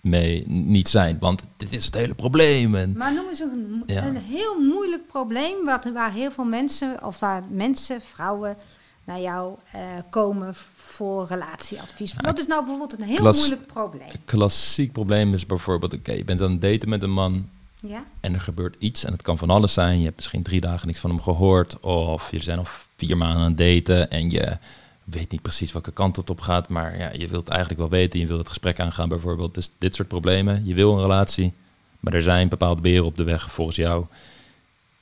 [0.00, 1.16] mee, niet zijn.
[1.20, 2.74] Want dit is het hele probleem.
[2.74, 4.06] En, maar noem eens een, Ja.
[4.06, 8.56] een heel moeilijk probleem wat, waar heel veel mensen, of waar mensen, vrouwen,
[9.04, 9.80] naar jou eh,
[10.10, 12.12] komen voor relatieadvies.
[12.12, 14.08] Ja, Wat is nou bijvoorbeeld een heel moeilijk probleem?
[14.24, 17.48] Klassiek probleem is bijvoorbeeld, oké, je bent aan het daten met een man
[17.88, 18.04] Ja?
[18.20, 19.98] en er gebeurt iets en het kan van alles zijn.
[19.98, 22.66] Je hebt misschien drie dagen niks van hem gehoord of je zijn al
[22.96, 24.58] vier maanden aan het daten en je
[25.04, 27.90] weet niet precies welke kant het op gaat, maar ja, je wilt het eigenlijk wel
[27.90, 28.20] weten.
[28.20, 29.54] Je wilt het gesprek aangaan bijvoorbeeld.
[29.54, 30.66] Dus dit soort problemen.
[30.66, 31.52] Je wil een relatie,
[32.00, 34.04] maar er zijn bepaalde beren op de weg volgens jou,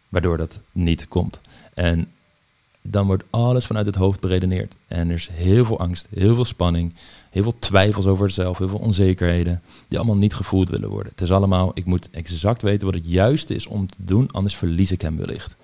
[0.08, 1.40] waardoor dat niet komt.
[1.74, 2.12] En
[2.82, 4.74] dan wordt alles vanuit het hoofd beredeneerd.
[4.86, 6.94] En er is heel veel angst, heel veel spanning,
[7.32, 11.12] heel veel twijfels over jezelf, heel veel onzekerheden, die allemaal niet gevoeld willen worden.
[11.12, 14.56] Het is allemaal, ik moet exact weten wat het juiste is om te doen, anders
[14.56, 15.56] verlies ik hem wellicht.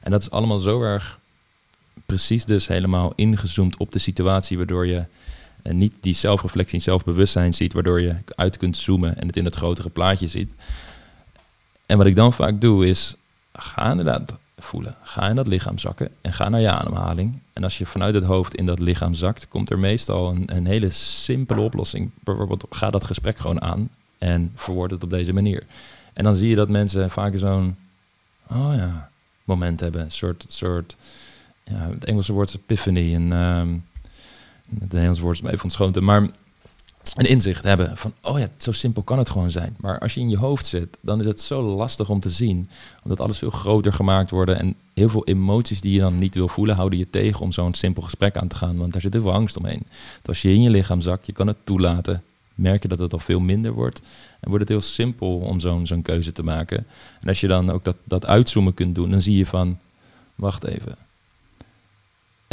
[0.00, 1.18] En dat is allemaal zo erg
[2.06, 5.06] precies dus helemaal ingezoomd op de situatie, waardoor je
[5.62, 9.44] eh, niet die zelfreflectie en zelfbewustzijn ziet, waardoor je uit kunt zoomen en het in
[9.44, 10.54] het grotere plaatje ziet.
[11.86, 13.16] En wat ik dan vaak doe is,
[13.52, 14.96] ga inderdaad voelen.
[15.02, 17.38] Ga in dat lichaam zakken en ga naar je ademhaling.
[17.52, 20.66] En als je vanuit het hoofd in dat lichaam zakt, komt er meestal een, een
[20.66, 22.10] hele simpele oplossing.
[22.20, 25.66] Bijvoorbeeld, ga dat gesprek gewoon aan en verwoord het op deze manier.
[26.12, 27.76] En dan zie je dat mensen vaak zo'n,
[28.50, 29.10] oh ja,
[29.44, 30.00] moment hebben.
[30.00, 30.96] Een soort, soort
[31.64, 33.14] ja, het Engelse woord is epiphany.
[33.14, 33.72] En ehm,
[34.80, 36.04] het Nederlands woord is me even ontschoten.
[36.04, 36.28] Maar
[37.14, 39.76] een inzicht hebben van, oh ja, zo simpel kan het gewoon zijn.
[39.78, 42.68] Maar als je in je hoofd zit, dan is het zo lastig om te zien.
[43.02, 44.50] Omdat alles veel groter gemaakt wordt.
[44.50, 47.74] En heel veel emoties die je dan niet wil voelen, houden je tegen om zo'n
[47.74, 48.76] simpel gesprek aan te gaan.
[48.76, 49.82] Want daar zit heel veel angst omheen.
[50.18, 52.22] Dus als je in je lichaam zakt, je kan het toelaten.
[52.54, 54.02] Merk je dat het al veel minder wordt.
[54.40, 56.86] En wordt het heel simpel om zo'n zo'n keuze te maken.
[57.20, 59.78] En als je dan ook dat, dat uitzoomen kunt doen, dan zie je van,
[60.34, 61.03] wacht even.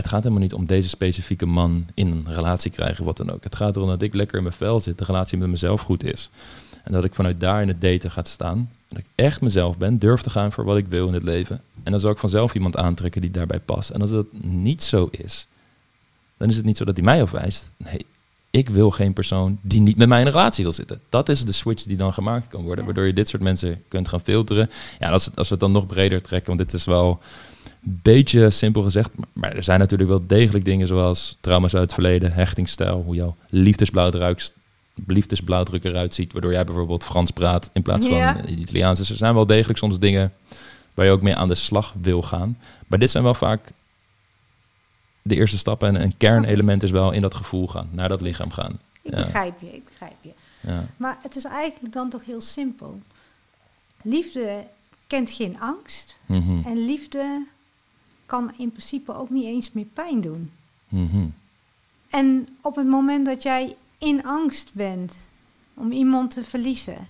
[0.01, 3.43] Het gaat helemaal niet om deze specifieke man in een relatie krijgen, wat dan ook.
[3.43, 6.03] Het gaat erom dat ik lekker in mijn vel zit, de relatie met mezelf goed
[6.03, 6.29] is.
[6.83, 8.71] En dat ik vanuit daar in het daten ga staan.
[8.87, 11.61] Dat ik echt mezelf ben, durf te gaan voor wat ik wil in het leven.
[11.83, 13.89] En dan zal ik vanzelf iemand aantrekken die daarbij past.
[13.89, 15.47] En als dat niet zo is,
[16.37, 17.71] dan is het niet zo dat hij mij afwijst.
[17.77, 18.05] Nee,
[18.49, 21.01] ik wil geen persoon die niet met mij in een relatie wil zitten.
[21.09, 24.07] Dat is de switch die dan gemaakt kan worden, waardoor je dit soort mensen kunt
[24.07, 24.69] gaan filteren.
[24.99, 27.19] Ja, als, als we het dan nog breder trekken, want dit is wel
[27.84, 32.34] beetje simpel gezegd, maar- er zijn natuurlijk wel degelijk dingen zoals trauma's uit het verleden,
[32.34, 34.49] hechtingsstijl, hoe jouw liefdesblauwdruk,
[35.07, 38.45] liefdesblauwdruk eruit ziet, waardoor jij bijvoorbeeld Frans praat in plaats van Ja.
[38.45, 38.99] Italiaans.
[38.99, 40.34] Dus er zijn wel degelijk soms dingen
[40.93, 42.57] waar je ook mee aan de slag wil gaan.
[42.88, 43.71] Maar dit zijn wel vaak
[45.21, 48.51] de eerste stappen en een kernelement is wel in dat gevoel gaan, naar dat lichaam
[48.51, 48.79] gaan.
[49.01, 49.23] Ik Ja.
[49.23, 50.29] begrijp je, ik begrijp je.
[50.59, 50.86] Ja.
[50.97, 52.99] Maar het is eigenlijk dan toch heel simpel.
[54.03, 54.63] Liefde
[55.07, 56.17] kent geen angst.
[56.25, 56.61] Mhm.
[56.65, 57.45] En liefde
[58.32, 60.51] kan in principe ook niet eens meer pijn doen.
[60.88, 61.27] Mhm.
[62.09, 65.13] En op het moment dat jij in angst bent
[65.73, 67.07] om iemand te verliezen,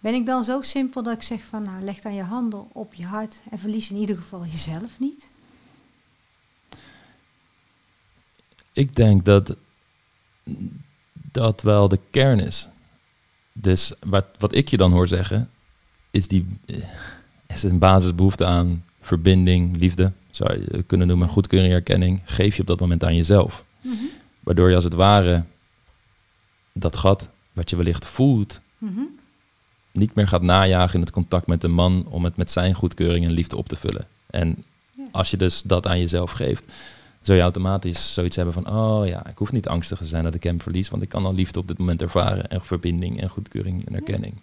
[0.00, 2.94] ben ik dan zo simpel dat ik zeg van nou leg dan je handen op
[2.94, 5.28] je hart en verlies in ieder geval jezelf niet.
[8.72, 9.56] Ik denk dat
[11.12, 12.68] dat wel de kern is.
[13.52, 15.50] Dus wat, wat ik je dan hoor zeggen,
[16.10, 16.46] is die
[17.46, 22.66] is een basisbehoefte aan verbinding, liefde, zou je kunnen noemen, goedkeuring, erkenning, geef je op
[22.68, 23.64] dat moment aan jezelf.
[24.40, 25.44] Waardoor je als het ware
[26.72, 29.00] dat gat wat je wellicht voelt, Mhm.
[29.92, 33.24] niet meer gaat najagen in het contact met de man om het met zijn goedkeuring
[33.24, 34.06] en liefde op te vullen.
[34.26, 34.64] En
[34.96, 35.04] Ja.
[35.12, 36.72] als je dus dat aan jezelf geeft,
[37.20, 40.34] zul je automatisch zoiets hebben van, oh ja, ik hoef niet angstig te zijn dat
[40.34, 43.28] ik hem verlies, want ik kan al liefde op dit moment ervaren en verbinding en
[43.28, 44.34] goedkeuring en erkenning.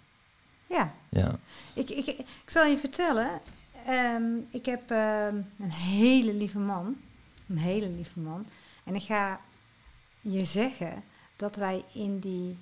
[0.68, 1.38] Ja, Ja.
[1.74, 3.28] ik, ik, ik zal je vertellen.
[3.86, 6.96] Ehm, ik heb ehm, een hele lieve man.
[7.48, 8.46] Een hele lieve man.
[8.84, 9.40] En ik ga
[10.20, 11.02] je zeggen
[11.36, 12.56] dat wij in die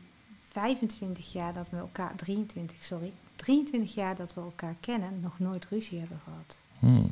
[0.49, 5.66] 25 jaar dat we elkaar, 23, sorry, 23 jaar dat we elkaar kennen, nog nooit
[5.66, 6.59] ruzie hebben gehad.
[6.79, 7.11] Hmm.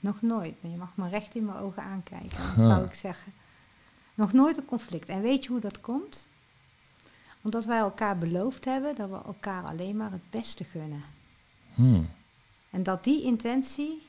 [0.00, 0.54] Nog nooit.
[0.60, 2.38] Je mag me recht in mijn ogen aankijken.
[2.38, 2.64] Huh.
[2.68, 3.32] Zou ik zeggen.
[4.14, 5.08] Nog nooit een conflict.
[5.08, 6.28] En weet je hoe dat komt?
[7.42, 11.02] Omdat wij elkaar beloofd hebben dat we elkaar alleen maar het beste gunnen.
[11.74, 12.08] Hmm.
[12.70, 14.06] En dat die intentie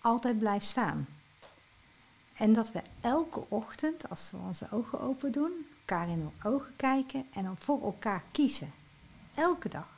[0.00, 1.06] altijd blijft staan.
[2.36, 6.76] En dat we elke ochtend, als we onze ogen open doen, elkaar in de ogen
[6.76, 8.72] kijken en dan voor elkaar kiezen.
[9.34, 9.88] Elke dag.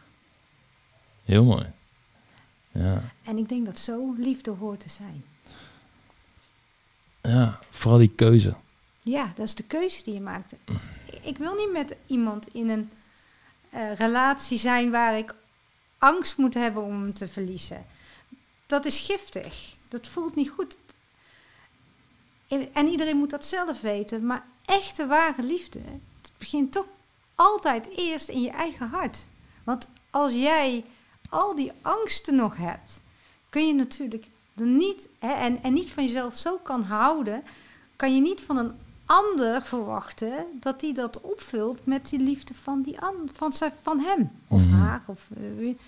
[1.25, 1.73] Heel mooi.
[2.71, 3.03] Ja.
[3.23, 5.25] En ik denk dat zo liefde hoort te zijn.
[7.21, 8.55] ja, vooral die keuze.
[9.03, 10.55] Ja, dat is de keuze die je maakt.
[11.23, 12.91] Ik wil niet met iemand in een
[13.71, 15.35] eh, relatie zijn waar ik
[16.05, 17.87] angst moet hebben om hem te verliezen.
[18.67, 19.77] Dat is giftig.
[19.89, 20.77] Dat voelt niet goed.
[22.49, 24.27] En en iedereen moet dat zelf weten.
[24.27, 25.81] Maar echte ware liefde,
[26.39, 26.87] begint toch
[27.35, 29.27] altijd eerst in je eigen hart.
[29.65, 30.85] Want als jij
[31.29, 33.01] al die angsten nog hebt,
[33.49, 37.45] kun je natuurlijk dan niet, hè, en, en niet van jezelf zo kan houden,
[37.97, 42.83] kan je niet van een ander verwachten dat hij dat opvult met die liefde van,
[42.83, 44.75] die an, van, zijn, van hem of Mhm.
[44.81, 45.03] haar.
[45.07, 45.79] Of, wie-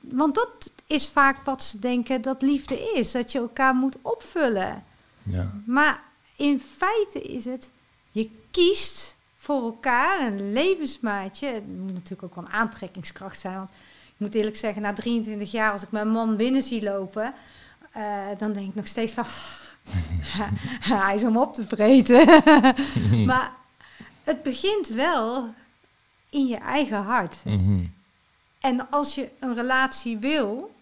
[0.00, 4.84] want dat is vaak wat ze denken dat liefde is, dat je elkaar moet opvullen.
[5.22, 5.52] Ja.
[5.66, 6.02] Maar
[6.36, 7.70] in feite is het,
[8.10, 11.46] je kiest voor elkaar een levensmaatje.
[11.48, 13.56] Het moet natuurlijk ook wel een aantrekkingskracht zijn.
[13.56, 13.68] Want
[14.06, 17.34] ik moet eerlijk zeggen, na 23 jaar, als ik mijn man binnen zie lopen,
[17.92, 19.24] eh, dan denk ik nog steeds van,
[20.94, 22.26] hij is om op te vreten.
[23.30, 23.52] maar
[24.22, 25.54] het begint wel
[26.30, 27.36] in je eigen hart.
[27.44, 27.84] Mhm.
[28.60, 30.76] En als je een relatie wil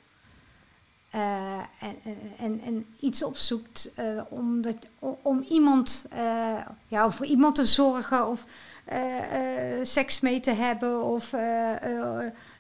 [1.16, 1.96] eh, en,
[2.38, 4.76] en, en, iets opzoekt eh, om, dat,
[5.22, 8.44] om, iemand, eh, ja, voor iemand te zorgen of
[9.82, 11.34] seks mee te hebben of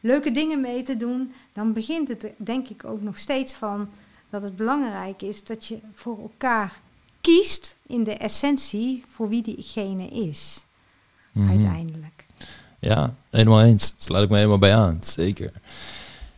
[0.00, 3.88] leuke dingen mee te doen, dan begint het denk ik ook nog steeds van
[4.40, 6.72] dat het belangrijk is dat je voor elkaar
[7.20, 10.66] kiest in de essentie voor wie diegene is,
[11.32, 11.48] Mhm.
[11.48, 12.26] uiteindelijk.
[12.78, 13.94] Ja, helemaal eens.
[13.96, 14.98] Sluit ik me helemaal bij aan.
[15.00, 15.52] Zeker.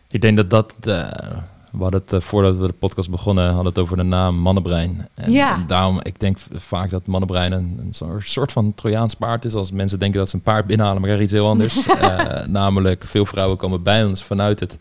[0.08, 0.74] Ik denk dat dat...
[0.80, 1.36] eh,
[1.72, 5.08] we hadden het, eh, voordat we de podcast begonnen, hadden het over de naam mannenbrein.
[5.14, 5.54] En, Ja.
[5.56, 9.54] en daarom, ik denk vaak dat mannenbrein een, een soort- van Trojaans paard is.
[9.54, 11.86] Als mensen denken dat ze een paard binnenhalen, maar krijgen iets heel anders.
[11.86, 14.78] Eh, namelijk, veel vrouwen komen bij ons vanuit het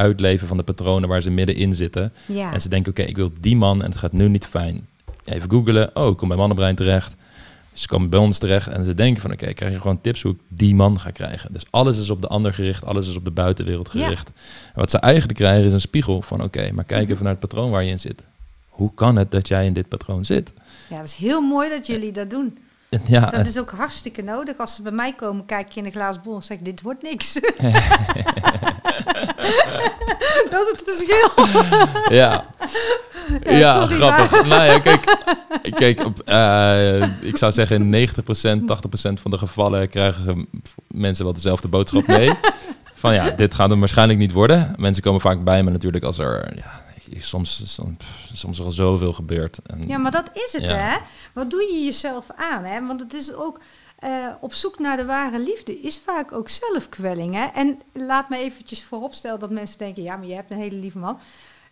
[0.00, 2.12] uitleven van de patronen waar ze middenin zitten.
[2.26, 2.52] Ja.
[2.52, 4.86] En ze denken, oké, ik wil die man en het gaat nu niet fijn.
[5.24, 7.14] Even googelen, oh, ik kom bij mannenbrein terecht.
[7.72, 10.32] Ze komen bij ons terecht en ze denken van, oké, krijg je gewoon tips hoe
[10.32, 11.52] ik die man ga krijgen.
[11.52, 14.02] Dus alles is op de ander gericht, alles is op de buitenwereld Ja.
[14.04, 14.28] gericht.
[14.66, 17.10] En wat ze eigenlijk krijgen is een spiegel van, oké, maar kijk Mhm.
[17.12, 18.22] even naar het patroon waar je in zit.
[18.68, 20.52] Hoe kan het dat jij in dit patroon zit?
[20.90, 22.58] Ja, dat is heel mooi dat jullie dat doen.
[23.04, 24.58] Ja, Dat is ook hartstikke nodig.
[24.58, 26.82] Als ze bij mij komen, kijk je in de glazen bol en zeg ik, dit
[26.82, 27.32] wordt niks.
[30.50, 31.46] dat is het verschil.
[32.16, 32.46] ja.
[33.44, 34.46] Ja, Ja, sorry, grappig.
[34.46, 35.16] Nou ja, kijk,
[35.74, 40.46] kijk op, eh, ik zou zeggen in 90%, 80% van de gevallen krijgen
[40.86, 42.32] mensen wel dezelfde boodschap mee.
[42.94, 44.74] Van ja, dit gaat hem waarschijnlijk niet worden.
[44.76, 46.82] Mensen komen vaak bij me natuurlijk als er ja,
[47.18, 47.96] soms, soms,
[48.34, 49.58] soms er al zoveel gebeurt.
[49.66, 50.74] En, Ja, maar dat is het, Ja.
[50.76, 50.96] hè?
[51.34, 52.86] Wat doe je jezelf aan, hè?
[52.86, 53.60] Want het is ook...
[53.98, 57.46] eh, op zoek naar de ware liefde is vaak ook zelfkwelling, hè?
[57.46, 60.02] En laat me eventjes vooropstellen dat mensen denken...
[60.02, 61.18] ja, maar je hebt een hele lieve man.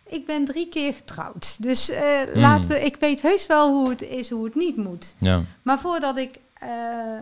[0.07, 1.55] Ik ben drie keer getrouwd.
[1.63, 2.41] Dus eh, Hmm.
[2.41, 5.15] laten we, ik weet heus wel hoe het is, hoe het niet moet.
[5.17, 5.41] ja.
[5.61, 6.69] Maar voordat ik eh,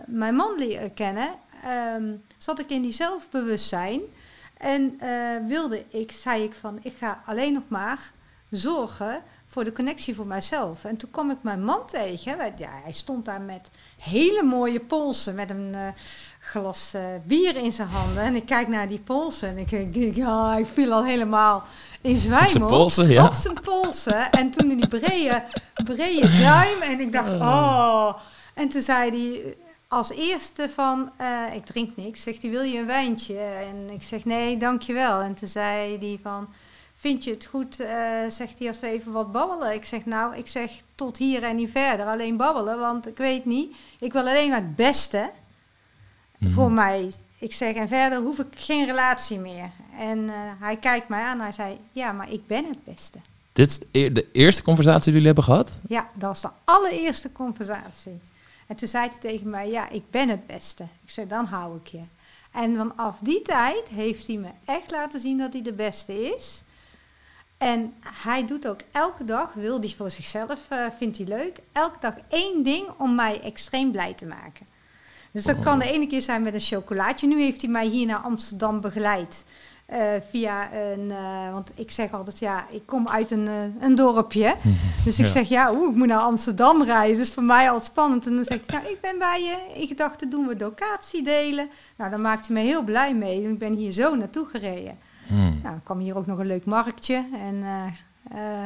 [0.06, 1.28] mijn man leerde kennen,
[1.64, 4.00] ehm, zat ik in die zelfbewustzijn.
[4.56, 5.08] En eh,
[5.48, 8.12] wilde ik, zei ik van, ik ga alleen nog maar
[8.50, 10.84] zorgen voor de connectie voor mijzelf.
[10.84, 12.36] En toen kwam ik mijn man tegen.
[12.56, 15.80] Ja, hij stond daar met hele mooie polsen, met een eh,
[16.40, 18.22] glas eh, bier in zijn handen.
[18.22, 21.62] En ik kijk naar die polsen en ik denk, ja, ik viel al helemaal
[22.00, 22.48] in Op zwijmel.
[22.50, 23.26] zijn polsen, ja.
[23.26, 24.30] Op zijn polsen.
[24.30, 25.42] En toen in die brede,
[25.84, 26.82] brede duim.
[26.82, 28.14] En ik dacht, oh.
[28.54, 29.56] En toen zei hij
[29.94, 32.22] als eerste van, eh, ik drink niks.
[32.22, 33.38] Zegt hij, wil je een wijntje?
[33.38, 35.20] En ik zeg, nee, dankjewel.
[35.20, 36.48] En toen zei hij van,
[36.94, 37.96] vind je het goed, eh,
[38.28, 39.74] zegt hij, als we even wat babbelen?
[39.74, 42.06] Ik zeg, nou, ik zeg tot hier en niet verder.
[42.06, 43.76] Alleen babbelen, want ik weet niet.
[44.00, 45.30] Ik wil alleen maar het beste
[46.38, 46.52] Mhm.
[46.52, 47.12] voor mij.
[47.38, 49.70] Ik zeg, en verder hoef ik geen relatie meer.
[49.98, 53.18] En eh, hij kijkt mij aan hij zei, ja, maar ik ben het beste.
[53.52, 55.72] Dit is de de eerste conversatie die jullie hebben gehad?
[55.88, 58.20] Ja, dat was de allereerste conversatie.
[58.66, 60.82] En toen zei hij tegen mij, ja, ik ben het beste.
[60.82, 62.02] Ik zei, dan hou ik je.
[62.52, 66.62] En vanaf die tijd heeft hij me echt laten zien dat hij de beste is.
[67.58, 71.98] En hij doet ook elke dag, wil hij voor zichzelf, eh, vindt hij leuk, elke
[72.00, 74.66] dag één ding om mij extreem blij te maken.
[75.30, 77.26] Dus dat kan de ene keer zijn met een chocolaatje.
[77.26, 79.44] Nu heeft hij mij hier naar Amsterdam begeleid.
[79.86, 83.94] Eh, via een, eh, want ik zeg altijd, ja, ik kom uit een, eh, een
[83.94, 84.54] dorpje.
[85.04, 85.32] Dus ik Ja.
[85.32, 87.16] zeg, ja, oeh, ik moet naar Amsterdam rijden.
[87.16, 88.26] Dus voor mij al spannend.
[88.26, 89.80] En dan zegt hij, nou, ik ben bij je.
[89.80, 91.68] In gedachten doen we locatie delen.
[91.96, 93.50] Nou, daar maakt hij me heel blij mee.
[93.50, 94.98] Ik ben hier zo naartoe gereden.
[95.26, 95.38] Hmm.
[95.48, 97.24] Nou, dan kwam hier ook nog een leuk marktje.
[97.32, 97.62] En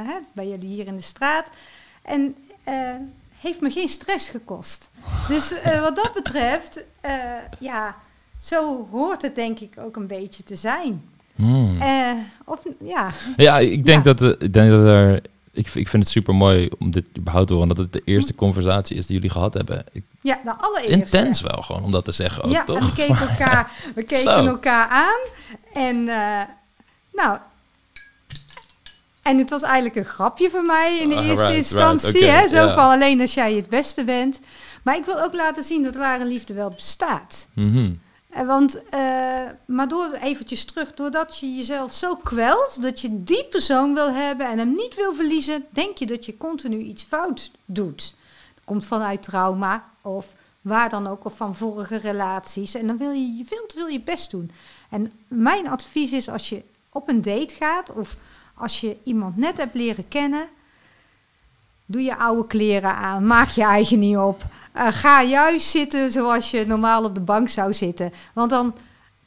[0.07, 1.51] hè, bij jullie hier in de straat.
[2.03, 2.37] En
[3.41, 4.91] heeft me geen stress gekost.
[5.29, 6.85] Dus wat dat betreft,
[7.59, 7.97] ja,
[8.41, 11.05] zo hoort het denk ik ook een beetje te zijn.
[11.35, 11.81] Hmm.
[11.81, 12.13] Eh,
[12.45, 14.13] of, ja, Ja, ik denk, Ja.
[14.13, 15.23] Dat, eh, ik denk dat er...
[15.53, 17.69] Ik, ik vind het super mooi om dit überhaupt te horen.
[17.69, 19.85] Dat het de eerste conversatie is die jullie gehad hebben.
[19.93, 20.99] Ik- ja, de allereerste.
[21.19, 22.79] intens wel gewoon, om dat te zeggen ook, ja, toch?
[22.87, 25.21] we keken elkaar, we keken elkaar aan.
[25.73, 26.41] En eh,
[27.13, 27.39] nou,
[29.23, 32.21] en het was eigenlijk een grapje voor mij in de eerste right, instantie.
[32.21, 32.49] right, hè?
[32.49, 32.75] Zo ja.
[32.75, 34.41] van alleen als jij het beste bent.
[34.83, 37.49] Maar ik wil ook laten zien dat ware liefde wel bestaat.
[37.53, 37.77] Mhm.
[37.79, 37.91] Eh,
[38.35, 39.01] Want, eh,
[39.67, 44.47] maar door eventjes terug, doordat je jezelf zo kwelt, dat je die persoon wil hebben
[44.47, 48.15] en hem niet wil verliezen, denk je dat je continu iets fout doet.
[48.55, 52.75] Dat komt vanuit trauma of waar dan ook, of van vorige relaties.
[52.75, 54.51] En dan wil je je te veel je best doen.
[54.91, 56.63] En mijn advies is als je
[56.93, 58.17] op een date gaat of
[58.55, 60.49] als je iemand net hebt leren kennen,
[61.91, 64.45] doe je oude kleren aan, maak je eigen niet op.
[64.73, 68.13] Eh, ga juist zitten zoals je normaal op de bank zou zitten.
[68.35, 68.75] Want dan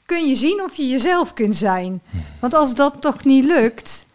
[0.05, 2.01] kun je zien of je jezelf kunt zijn.
[2.39, 4.05] Want als dat toch niet lukt,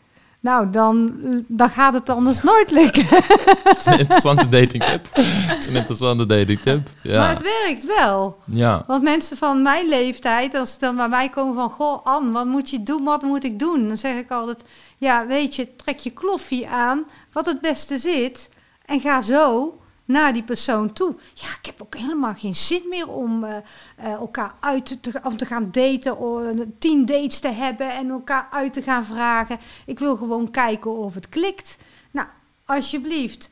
[0.46, 1.10] nou, dan,
[1.46, 3.04] dan gaat het anders nooit lukken.
[3.68, 5.08] Het is een interessante dating tip.
[5.12, 6.90] Het is een interessante dating tip.
[7.04, 7.28] Maar Ja.
[7.28, 8.38] het werkt wel.
[8.44, 8.82] ja.
[8.86, 11.70] Want mensen van mijn leeftijd, als ze dan bij mij komen van...
[11.70, 13.04] Goh, Anne, wat moet je doen?
[13.04, 13.88] Wat moet ik doen?
[13.88, 14.62] Dan zeg ik altijd...
[14.98, 18.48] Ja, weet je, trek je kloffie aan, wat het beste zit...
[18.84, 19.74] en ga zo
[20.06, 21.14] naar die persoon toe.
[21.34, 23.56] Ja, ik heb ook helemaal geen zin meer om eh,
[23.96, 26.18] eh, elkaar uit te, om te gaan daten...
[26.18, 26.42] of
[26.78, 29.58] tien dates te hebben en elkaar uit te gaan vragen.
[29.86, 31.76] Ik wil gewoon kijken of het klikt.
[32.10, 32.28] Nou,
[32.64, 33.50] alsjeblieft,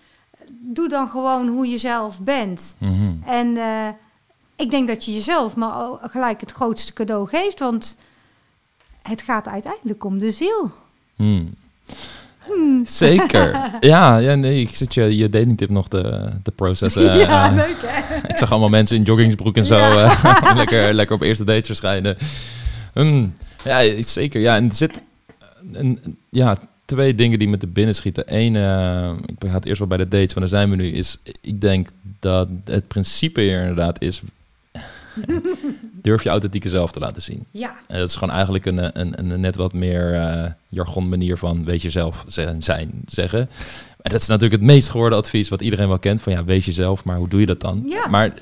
[0.51, 2.77] doe dan gewoon hoe je zelf bent...
[2.79, 3.13] Mhm.
[3.27, 3.89] En eh,
[4.57, 7.97] ik denk dat je jezelf maar gelijk het grootste cadeau geeft, want
[9.03, 10.71] het gaat uiteindelijk om de ziel.
[11.17, 11.55] Hmm.
[12.47, 12.87] Hmm.
[12.87, 13.61] Zeker.
[13.81, 17.03] Ja, ja, nee, ik zit je, je dating tip nog te, te processen.
[17.19, 18.29] ja, Eh, leuk hè?
[18.29, 20.05] ik zag allemaal mensen in joggingsbroek en zo Ja.
[20.23, 22.17] eh, lekker, lekker op eerste dates verschijnen.
[22.93, 23.33] Hmm,
[23.65, 24.41] ja, zeker.
[24.41, 25.01] Ja, en er zit
[25.73, 28.25] een, een- ja, twee dingen die me te binnen schieten.
[28.27, 30.91] Eén, eh, ik ga het eerst wel bij de dates, want daar zijn we nu.
[30.91, 31.89] Is, ik denk
[32.21, 34.23] dat het principe hier inderdaad is...
[36.05, 37.45] durf je authentieke zelf te laten zien.
[37.51, 41.37] Ja, En dat is gewoon eigenlijk een, een, een, net wat meer eh, jargon manier
[41.37, 43.41] van wees jezelf zijn, zijn zeggen.
[44.01, 46.21] En dat is natuurlijk het meest gehoorde advies wat iedereen wel kent.
[46.21, 47.83] Van ja, wees jezelf, maar hoe doe je dat dan?
[47.87, 48.09] Ja.
[48.09, 48.35] Maar,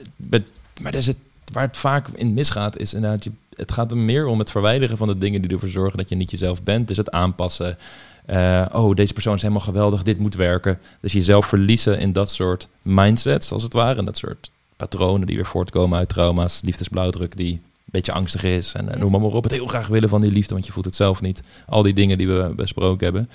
[0.81, 1.17] maar er zit,
[1.53, 3.25] waar het vaak in misgaat is inderdaad...
[3.25, 6.09] Je, het gaat er meer om het verwijderen van de dingen die ervoor zorgen dat
[6.09, 6.89] je niet jezelf bent.
[6.89, 7.79] Dus het aanpassen.
[8.27, 10.79] Eh, oh, deze persoon is helemaal geweldig, dit moet werken.
[11.01, 13.99] Dus jezelf verliezen in dat soort mindsets, als het ware.
[13.99, 14.51] En dat soort
[14.89, 18.75] patronen die weer voortkomen uit trauma's, liefdesblauwdruk die een beetje angstig is.
[18.75, 19.43] En eh, noem maar, maar op.
[19.43, 21.43] Het heel graag willen van die liefde, want je voelt het zelf niet.
[21.67, 23.31] Al die dingen die we besproken hebben.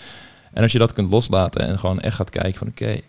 [0.53, 2.99] En als je dat kunt loslaten en gewoon echt gaat kijken van oké,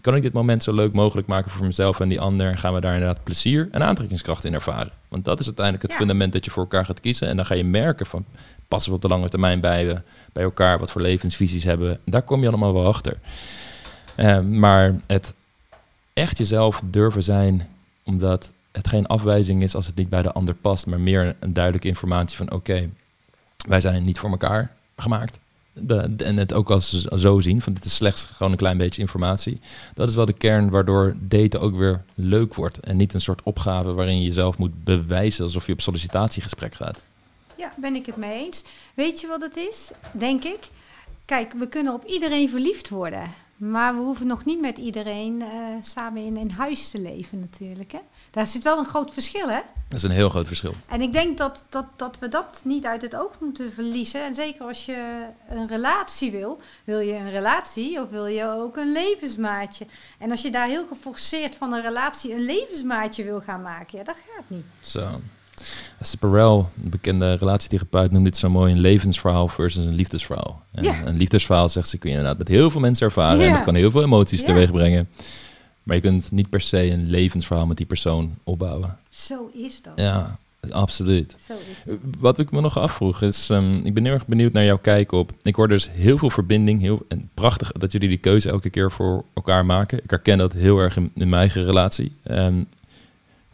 [0.00, 2.58] kan ik dit moment zo leuk mogelijk maken voor mezelf en die ander?
[2.58, 4.92] Gaan we daar inderdaad plezier en aantrekkingskracht in ervaren?
[5.08, 5.98] Want dat is uiteindelijk het Ja.
[5.98, 7.28] fundament dat je voor elkaar gaat kiezen.
[7.28, 8.24] En dan ga je merken van,
[8.68, 10.78] passen we op de lange termijn bij, we, bij elkaar?
[10.78, 11.98] Wat voor levensvisies hebben we?
[12.04, 13.18] Daar kom je allemaal wel achter.
[14.14, 15.34] Eh, maar het
[16.12, 17.68] echt jezelf durven zijn,
[18.04, 21.52] omdat het geen afwijzing is als het niet bij de ander past, maar meer een
[21.52, 22.90] duidelijke informatie van oké,
[23.68, 25.38] wij zijn niet voor elkaar gemaakt.
[25.72, 29.00] De, en het ook als zo zien, van dit is slechts gewoon een klein beetje
[29.00, 29.60] informatie.
[29.94, 32.80] Dat is wel de kern waardoor daten ook weer leuk wordt.
[32.80, 37.02] En niet een soort opgave waarin je jezelf moet bewijzen alsof je op sollicitatiegesprek gaat.
[37.56, 38.64] ja, ben ik het mee eens.
[38.94, 39.90] Weet je wat het is?
[40.12, 40.68] Denk ik.
[41.24, 43.22] Kijk, we kunnen op iedereen verliefd worden.
[43.60, 45.48] Maar we hoeven nog niet met iedereen eh,
[45.80, 47.92] samen in huis te leven natuurlijk.
[47.92, 47.98] Hè?
[48.30, 49.60] Daar zit wel een groot verschil, hè?
[49.88, 50.74] Dat is een heel groot verschil.
[50.86, 54.24] En ik denk dat, dat, dat we dat niet uit het oog moeten verliezen.
[54.24, 56.60] En zeker als je een relatie wil.
[56.84, 59.86] Wil je een relatie of wil je ook een levensmaatje?
[60.18, 64.04] En als je daar heel geforceerd van een relatie een levensmaatje wil gaan maken, ja,
[64.04, 64.64] dat gaat niet.
[64.80, 65.20] Zo.
[65.98, 70.62] Esther Perel, een bekende relatietherapeut, noemt dit zo mooi een levensverhaal versus een liefdesverhaal.
[70.72, 71.06] En.
[71.06, 73.74] Een liefdesverhaal, zegt ze, kun je inderdaad met heel veel mensen ervaren en dat kan
[73.74, 74.44] heel veel emoties Ja.
[74.46, 75.08] teweeg brengen.
[75.82, 78.98] Maar je kunt niet per se een levensverhaal met die persoon opbouwen.
[79.10, 79.92] Zo is dat.
[79.96, 80.38] Ja,
[80.70, 81.36] absoluut.
[81.46, 81.96] Zo is dat.
[82.18, 85.12] Wat ik me nog afvroeg is, ehm, ik ben heel erg benieuwd naar jouw kijk
[85.12, 85.32] op.
[85.42, 88.90] Ik hoor dus heel veel verbinding, heel en prachtig dat jullie die keuze elke keer
[88.92, 89.98] voor elkaar maken.
[90.02, 92.12] Ik herken dat heel erg in, in mijn eigen relatie.
[92.22, 92.62] Ehm,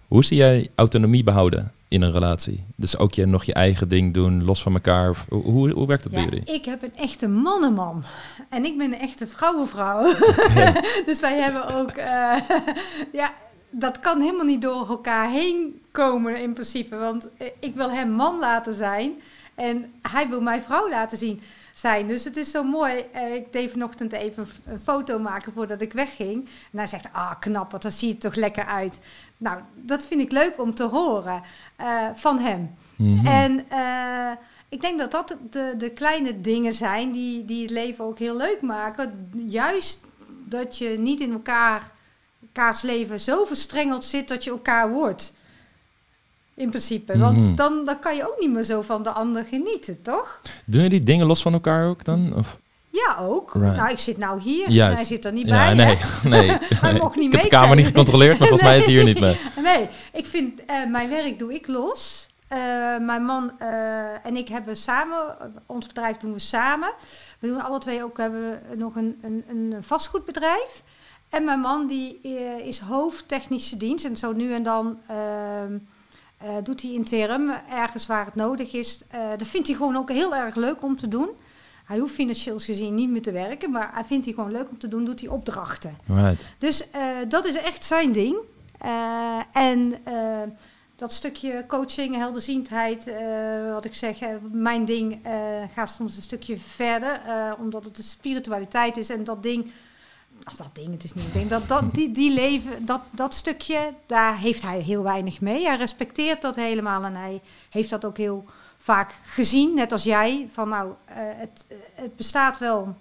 [0.08, 2.66] hoe zie jij autonomie behouden in een relatie?
[2.76, 5.16] Dus ook je nog je eigen ding doen, los van elkaar.
[5.28, 6.44] Hoe, hoe, hoe werkt dat bij jullie?
[6.44, 8.04] ik heb een echte mannenman.
[8.48, 10.02] En ik ben een echte vrouwenvrouw.
[11.06, 11.90] dus wij hebben ook...
[11.90, 12.36] eh,
[13.20, 13.34] ja,
[13.70, 16.96] dat kan helemaal niet door elkaar heen komen in principe.
[16.96, 19.12] Want eh, ik wil hem man laten zijn.
[19.54, 21.40] En hij wil mij vrouw laten zien
[21.78, 22.08] zijn.
[22.08, 23.04] Dus het is zo mooi.
[23.12, 26.48] Eh, ik deed vanochtend even een foto maken voordat ik wegging.
[26.72, 28.98] En hij zegt, ah knap, want dan zie je toch lekker uit.
[29.36, 31.42] Nou, dat vind ik leuk om te horen
[31.76, 32.74] eh, van hem.
[32.96, 33.26] Mhm.
[33.26, 34.30] En eh,
[34.68, 38.36] ik denk dat dat de, de kleine dingen zijn die, die het leven ook heel
[38.36, 39.30] leuk maken.
[39.46, 40.04] Juist
[40.44, 41.92] dat je niet in elkaar,
[42.42, 45.34] elkaars leven zo verstrengeld zit dat je elkaar wordt.
[46.56, 47.18] In principe.
[47.18, 47.54] Want Mhm.
[47.54, 50.40] dan, dan kan je ook niet meer zo van de ander genieten, toch?
[50.64, 52.34] Doen jullie dingen los van elkaar ook dan?
[52.36, 52.58] Of?
[52.90, 53.52] Ja, ook.
[53.54, 53.76] Right.
[53.76, 54.70] Nou, ik zit nou hier.
[54.70, 54.90] Juist.
[54.90, 55.74] En hij zit er niet ja, bij.
[55.74, 56.28] nee, hè?
[56.28, 56.48] nee.
[56.80, 57.00] Hij nee.
[57.00, 57.76] mocht niet ik heb de mee kamer zijn.
[57.76, 59.40] niet gecontroleerd, maar volgens mij is hij hier niet mee.
[59.62, 62.26] Nee, ik vind eh, mijn werk doe ik los.
[62.48, 62.58] Eh,
[63.00, 65.18] mijn man eh, en ik hebben samen,
[65.66, 66.88] ons bedrijf doen we samen.
[67.38, 68.40] We doen alle twee ook, hebben
[68.70, 70.82] we nog een, een, een vastgoedbedrijf.
[71.30, 72.18] En mijn man die
[72.64, 74.04] is hoofdtechnische dienst.
[74.04, 74.98] En zo nu en dan
[76.46, 79.00] eh, doet hij interim ergens waar het nodig is.
[79.08, 81.28] Eh, dat vindt hij gewoon ook heel erg leuk om te doen.
[81.84, 84.78] Hij hoeft financieel gezien niet meer te werken, maar hij vindt hij gewoon leuk om
[84.78, 85.98] te doen, doet hij opdrachten.
[86.06, 86.42] Right.
[86.58, 88.36] Dus eh, dat is echt zijn ding.
[89.52, 89.94] En
[90.96, 93.10] dat stukje coaching, helderziendheid,
[93.72, 94.18] wat ik zeg,
[94.52, 95.18] mijn ding
[95.74, 97.20] gaat soms een stukje verder,
[97.58, 99.72] omdat het de spiritualiteit is en dat ding.
[100.56, 101.48] Dat ding, het is niet een ding.
[101.48, 105.66] Dat, dat, die, die leven, dat, dat stukje, daar heeft hij heel weinig mee.
[105.66, 107.40] Hij respecteert dat helemaal en hij
[107.70, 108.44] heeft dat ook heel
[108.78, 110.48] vaak gezien, net als jij.
[110.52, 112.96] Van nou, eh, het, het bestaat wel,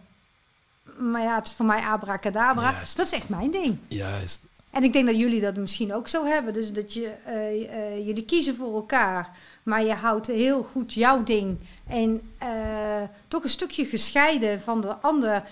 [0.97, 2.71] maar ja, het is voor mij abracadabra.
[2.71, 2.97] Juist.
[2.97, 3.77] Dat is echt mijn ding.
[3.87, 4.45] Juist.
[4.75, 6.53] En ik denk dat jullie dat misschien ook zo hebben.
[6.53, 9.29] Dus dat je, eh, eh, jullie kiezen voor elkaar,
[9.63, 11.57] maar je houdt heel goed jouw ding.
[11.87, 12.47] En eh,
[13.27, 15.43] toch een stukje gescheiden van de ander.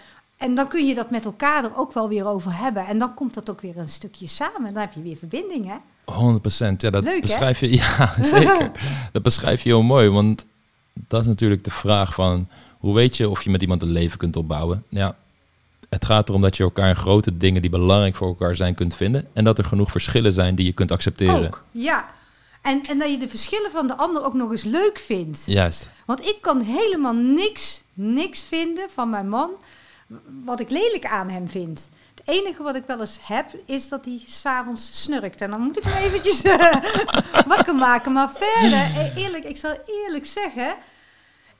[0.43, 2.85] En dan kun je dat met elkaar er ook wel weer over hebben.
[2.85, 4.73] En dan komt dat ook weer een stukje samen.
[4.73, 5.75] Dan heb je weer verbinding, hè?
[6.11, 6.75] 100%.
[6.77, 7.19] Ja, dat Leuk, hè?
[7.19, 7.73] beschrijf je.
[7.81, 8.71] Ja, zeker.
[9.11, 10.09] dat beschrijf je heel mooi.
[10.09, 10.45] Want
[10.93, 14.17] dat is natuurlijk de vraag van hoe weet je of je met iemand een leven
[14.17, 14.83] kunt opbouwen?
[14.89, 15.15] Ja,
[15.89, 18.95] het gaat erom dat je elkaar in grote dingen die belangrijk voor elkaar zijn kunt
[18.95, 19.27] vinden.
[19.33, 21.45] En dat er genoeg verschillen zijn die je kunt accepteren.
[21.45, 22.09] Ook, ja.
[22.61, 25.43] En, en dat je de verschillen van de ander ook nog eens leuk vindt.
[25.45, 25.89] Juist.
[26.05, 29.49] Want ik kan helemaal niks, niks vinden van mijn man
[30.43, 31.89] wat ik lelijk aan hem vind.
[32.15, 35.41] Het enige wat ik wel eens heb, is dat hij s'avonds snurkt.
[35.41, 36.81] En dan moet ik hem eventjes eh,
[37.47, 38.11] wakker maken.
[38.11, 40.75] Maar verder, eh, eerlijk, ik zal eerlijk zeggen...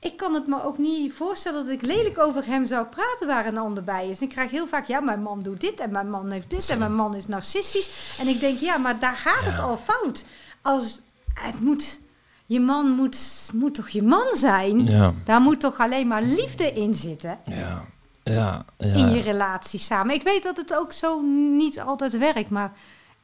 [0.04, 3.46] Ik kan het me ook niet voorstellen dat ik lelijk over hem zou praten waar
[3.46, 4.18] een ander bij is.
[4.18, 6.68] En ik krijg heel vaak, ja, mijn man doet dit en mijn man heeft dit
[6.68, 8.16] en mijn man is narcistisch.
[8.20, 10.24] En ik denk, ja, maar daar gaat het al fout.
[10.62, 11.00] Als
[11.34, 12.00] het moet,
[12.46, 14.86] je man moet, moet toch je man zijn?
[14.86, 15.12] Ja.
[15.24, 17.84] Daar moet toch alleen maar liefde in zitten Ja.
[18.24, 18.64] Ja.
[18.78, 19.22] in je ja.
[19.22, 20.14] relatie samen.
[20.14, 21.20] Ik weet dat het ook zo
[21.56, 22.72] niet altijd werkt, maar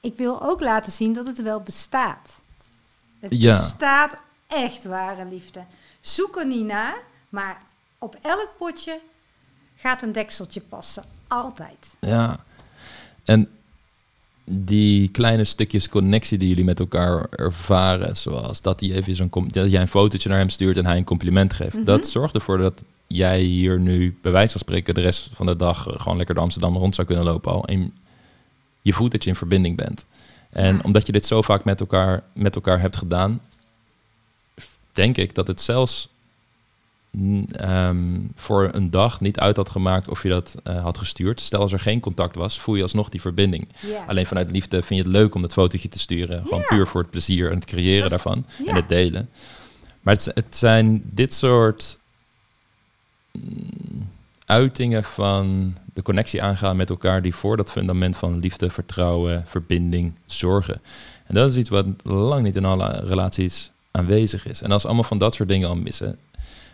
[0.00, 2.40] ik wil ook laten zien dat het wel bestaat.
[3.20, 3.56] Het Ja.
[3.56, 5.64] bestaat echt ware liefde.
[6.00, 6.96] Zoek er niet naar,
[7.28, 7.58] maar
[7.98, 9.00] op elk potje
[9.76, 11.04] gaat een dekseltje passen.
[11.28, 11.96] Altijd.
[12.00, 12.44] Ja.
[13.24, 13.48] En
[14.44, 19.70] die kleine stukjes connectie die jullie met elkaar ervaren, zoals dat, hij even zo'n dat
[19.70, 21.84] jij een fotootje naar hem stuurt en hij een compliment geeft, Mhm.
[21.84, 22.82] dat zorgt ervoor dat
[23.12, 26.44] jij hier nu, bij wijze van spreken, de rest van de dag gewoon lekker door
[26.44, 27.64] Amsterdam rond zou kunnen lopen al.
[27.66, 27.92] En
[28.82, 30.04] je voelt dat je in verbinding bent.
[30.50, 30.80] En Ja.
[30.82, 33.40] omdat je dit zo vaak met elkaar, met elkaar hebt gedaan,
[34.92, 36.08] denk ik dat het zelfs
[37.52, 41.40] ehm, voor een dag niet uit had gemaakt of je dat eh, had gestuurd.
[41.40, 43.68] Stel als er geen contact was, voel je alsnog die verbinding.
[43.86, 44.04] Ja.
[44.06, 46.42] Alleen vanuit liefde vind je het leuk om dat fotootje te sturen.
[46.42, 46.66] Gewoon Ja.
[46.66, 49.28] puur voor het plezier en het creëren is- daarvan en het delen.
[50.00, 51.98] Maar het, het zijn dit soort
[54.44, 60.12] uitingen van de connectie aangaan met elkaar die voor dat fundament van liefde, vertrouwen, verbinding
[60.26, 60.80] zorgen.
[61.26, 64.62] En dat is iets wat lang niet in alle relaties aanwezig is.
[64.62, 66.18] En als allemaal van dat soort dingen al missen.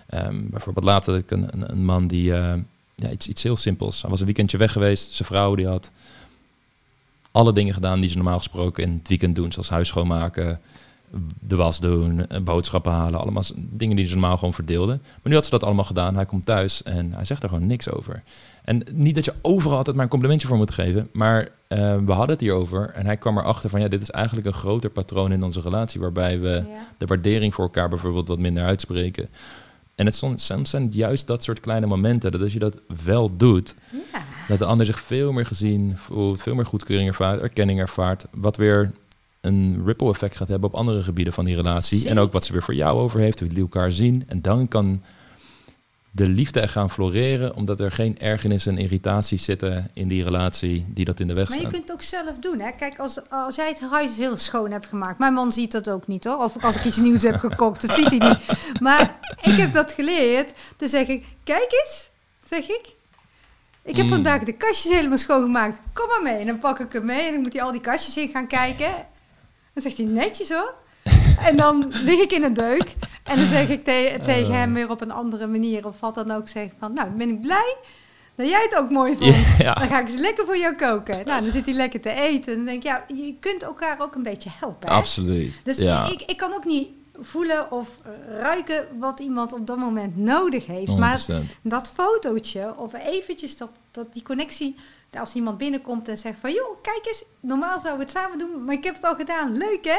[0.07, 2.55] ehm, bijvoorbeeld later ik een, een, een man die eh,
[2.95, 4.01] ja, iets, iets heel simpels.
[4.01, 5.13] Hij was een weekendje weg geweest.
[5.13, 5.91] Zijn vrouw die had
[7.31, 9.53] alle dingen gedaan die ze normaal gesproken in het weekend doen.
[9.53, 10.61] Zoals huis schoonmaken,
[11.41, 13.21] de was doen, eh, boodschappen halen.
[13.21, 14.99] Allemaal dingen die ze normaal gewoon verdeelden.
[15.03, 16.15] Maar nu had ze dat allemaal gedaan.
[16.15, 18.23] Hij komt thuis en hij zegt er gewoon niks over.
[18.65, 21.09] En niet dat je overal altijd maar een complimentje voor moet geven.
[21.13, 22.91] Maar eh, we hadden het hierover.
[22.91, 26.01] En hij kwam erachter van ja, dit is eigenlijk een groter patroon in onze relatie.
[26.01, 26.65] Waarbij we Ja.
[26.99, 29.29] de waardering voor elkaar bijvoorbeeld wat minder uitspreken.
[29.95, 32.33] En het soms, zijn juist dat soort kleine momenten.
[32.33, 33.75] Dat als je dat wel doet,
[34.13, 34.19] Ja.
[34.49, 38.57] dat de ander zich veel meer gezien voelt, veel meer goedkeuring ervaart, erkenning ervaart, wat
[38.57, 38.93] weer
[39.47, 42.09] een ripple effect gaat hebben op andere gebieden van die relatie.
[42.09, 44.25] En ook wat ze weer voor jou over heeft, hoe jullie elkaar zien.
[44.27, 45.03] En dan kan
[46.11, 50.87] de liefde echt gaan floreren, omdat er geen ergernis en irritaties zitten in die relatie
[50.89, 51.73] die dat in de weg Maar je staan.
[51.73, 52.61] kunt het ook zelf doen.
[52.61, 52.71] Hè?
[52.73, 55.19] Kijk, als, als jij het huis heel schoon hebt gemaakt.
[55.19, 56.37] Mijn man ziet dat ook niet hoor.
[56.45, 58.39] Of als ik iets nieuws heb gekookt, dat ziet hij niet.
[58.81, 60.53] Maar ik heb dat geleerd.
[60.77, 62.09] Dan zeg ik, kijk eens,
[62.49, 62.95] zeg ik.
[63.83, 64.11] Ik heb Mm.
[64.13, 65.81] vandaag de kastjes helemaal schoongemaakt.
[65.93, 66.41] Kom maar mee.
[66.41, 68.47] En dan pak ik hem mee en dan moet hij al die kastjes in gaan
[68.47, 68.91] kijken.
[69.77, 70.74] Dan zegt hij netjes hoor.
[71.45, 72.95] En dan lig ik in een deuk.
[73.24, 75.87] En dan zeg ik te- tegen hem weer op een andere manier.
[75.87, 76.49] Of wat dan ook.
[76.49, 77.77] Zeg ik van, nou, ben ik blij
[78.35, 79.35] dat jij het ook mooi vond.
[79.59, 81.27] Ja, Dan ga ik eens lekker voor jou koken.
[81.27, 82.53] Nou, dan zit hij lekker te eten.
[82.53, 84.89] En dan denk ik, ja, je kunt elkaar ook een beetje helpen.
[84.89, 84.95] Hè?
[84.95, 85.53] absoluut.
[85.62, 86.07] Dus ja.
[86.11, 86.89] ik, ik kan ook niet
[87.20, 90.97] voelen of eh, ruiken wat iemand op dat moment nodig heeft.
[90.97, 91.35] Maar 100%.
[91.62, 94.77] dat fotootje of eventjes dat, dat die connectie...
[95.19, 96.53] Als iemand binnenkomt en zegt van...
[96.53, 98.64] joh, kijk eens, normaal zouden we het samen doen...
[98.64, 99.57] maar ik heb het al gedaan.
[99.57, 99.99] Leuk, hè?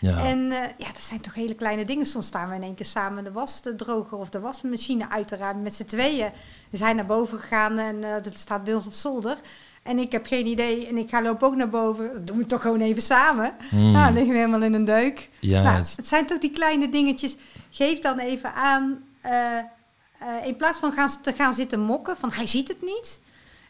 [0.00, 0.24] Ja.
[0.24, 2.06] En eh, ja, dat zijn toch hele kleine dingen.
[2.06, 5.62] Soms staan we in één keer samen de was te drogen of de wasmachine uiteraard
[5.62, 6.30] met z'n tweeën.
[6.70, 9.36] Dus hij naar boven gegaan en eh, dat staat bij ons op zolder.
[9.82, 12.12] En ik heb geen idee en ik ga lopen ook naar boven.
[12.12, 13.52] Dat doen we toch gewoon even samen.
[13.70, 13.90] Hmm.
[13.92, 15.30] Nou, dan liggen we helemaal in een deuk.
[15.40, 17.36] ja, Nou, het- het zijn toch die kleine dingetjes.
[17.70, 19.58] Geef dan even aan, eh,
[20.44, 23.20] in plaats van gaan, te gaan zitten mokken, van hij ziet het niet.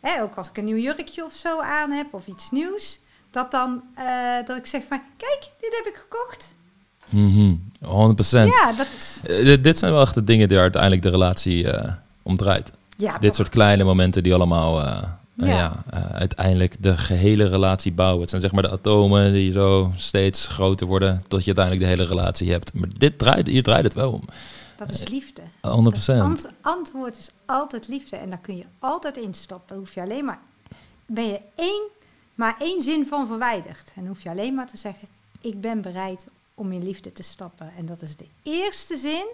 [0.00, 2.98] Hè, ook als ik een nieuw jurkje of zo aan heb of iets nieuws.
[3.30, 4.04] Dat dan, eh,
[4.46, 6.54] dat ik zeg van, kijk, dit heb ik gekocht.
[7.08, 8.48] mhm, 100%.
[8.48, 8.86] Ja, dat,
[9.24, 11.92] Eh, dit- zijn wel echt de dingen die uiteindelijk de relatie eh
[12.22, 12.72] omdraait.
[12.96, 13.34] ja, dit toch.
[13.34, 14.80] soort kleine momenten die allemaal
[15.34, 15.46] Ja.
[15.46, 15.72] ja.
[16.12, 18.20] uiteindelijk de gehele relatie bouwen.
[18.20, 21.90] Het zijn zeg maar de atomen die zo steeds groter worden tot je uiteindelijk de
[21.90, 22.72] hele relatie hebt.
[22.74, 24.24] Maar dit draait, hier draait het wel om.
[24.86, 25.42] Dat is liefde.
[25.42, 25.46] 100%.
[25.60, 29.76] Het ant- antwoord is altijd liefde en daar kun je altijd in stoppen.
[29.76, 30.40] Hoef je alleen maar,
[31.06, 31.88] ben je één,
[32.34, 33.92] maar één zin van verwijderd.
[33.94, 35.08] En hoef je alleen maar te zeggen,
[35.40, 37.72] ik ben bereid om in liefde te stappen.
[37.76, 39.26] En dat is de eerste zin.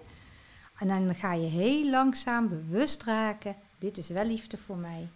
[0.78, 5.08] En dan ga je heel langzaam bewust raken, dit is wel liefde voor mij.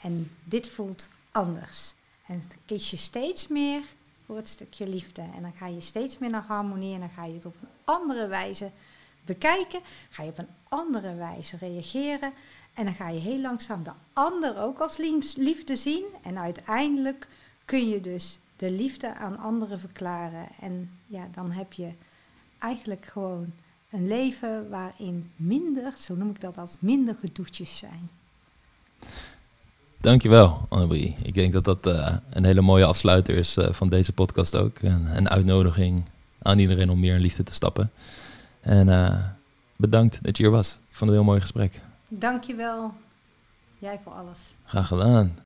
[0.00, 1.94] En dit voelt anders.
[2.26, 3.82] En dan kies je steeds meer
[4.26, 5.22] voor het stukje liefde.
[5.36, 7.68] En dan ga je steeds meer naar harmonie en dan ga je het op een
[7.84, 8.70] andere wijze
[9.24, 9.80] bekijken.
[10.10, 12.32] Ga je op een andere wijze reageren.
[12.74, 16.04] En dan ga je heel langzaam de ander ook als lief- liefde zien.
[16.22, 17.28] En uiteindelijk
[17.64, 20.46] kun je dus de liefde aan anderen verklaren.
[20.60, 21.88] En ja, dan heb je
[22.58, 23.52] eigenlijk gewoon
[23.90, 28.08] een leven waarin minder, zo noem ik dat als minder gedoetjes zijn.
[30.00, 31.16] Dankjewel, Annemarie.
[31.22, 34.78] Ik denk dat dat eh, een hele mooie afsluiter is eh, van deze podcast ook.
[34.82, 36.02] Een, een uitnodiging
[36.42, 37.90] aan iedereen om meer in liefde te stappen.
[38.64, 39.24] En eh,
[39.76, 40.68] bedankt dat je hier was.
[40.68, 41.80] Ik vond het een heel mooi gesprek.
[42.08, 42.92] Dankjewel.
[43.78, 44.38] Jij voor alles.
[44.64, 45.38] Graag gedaan.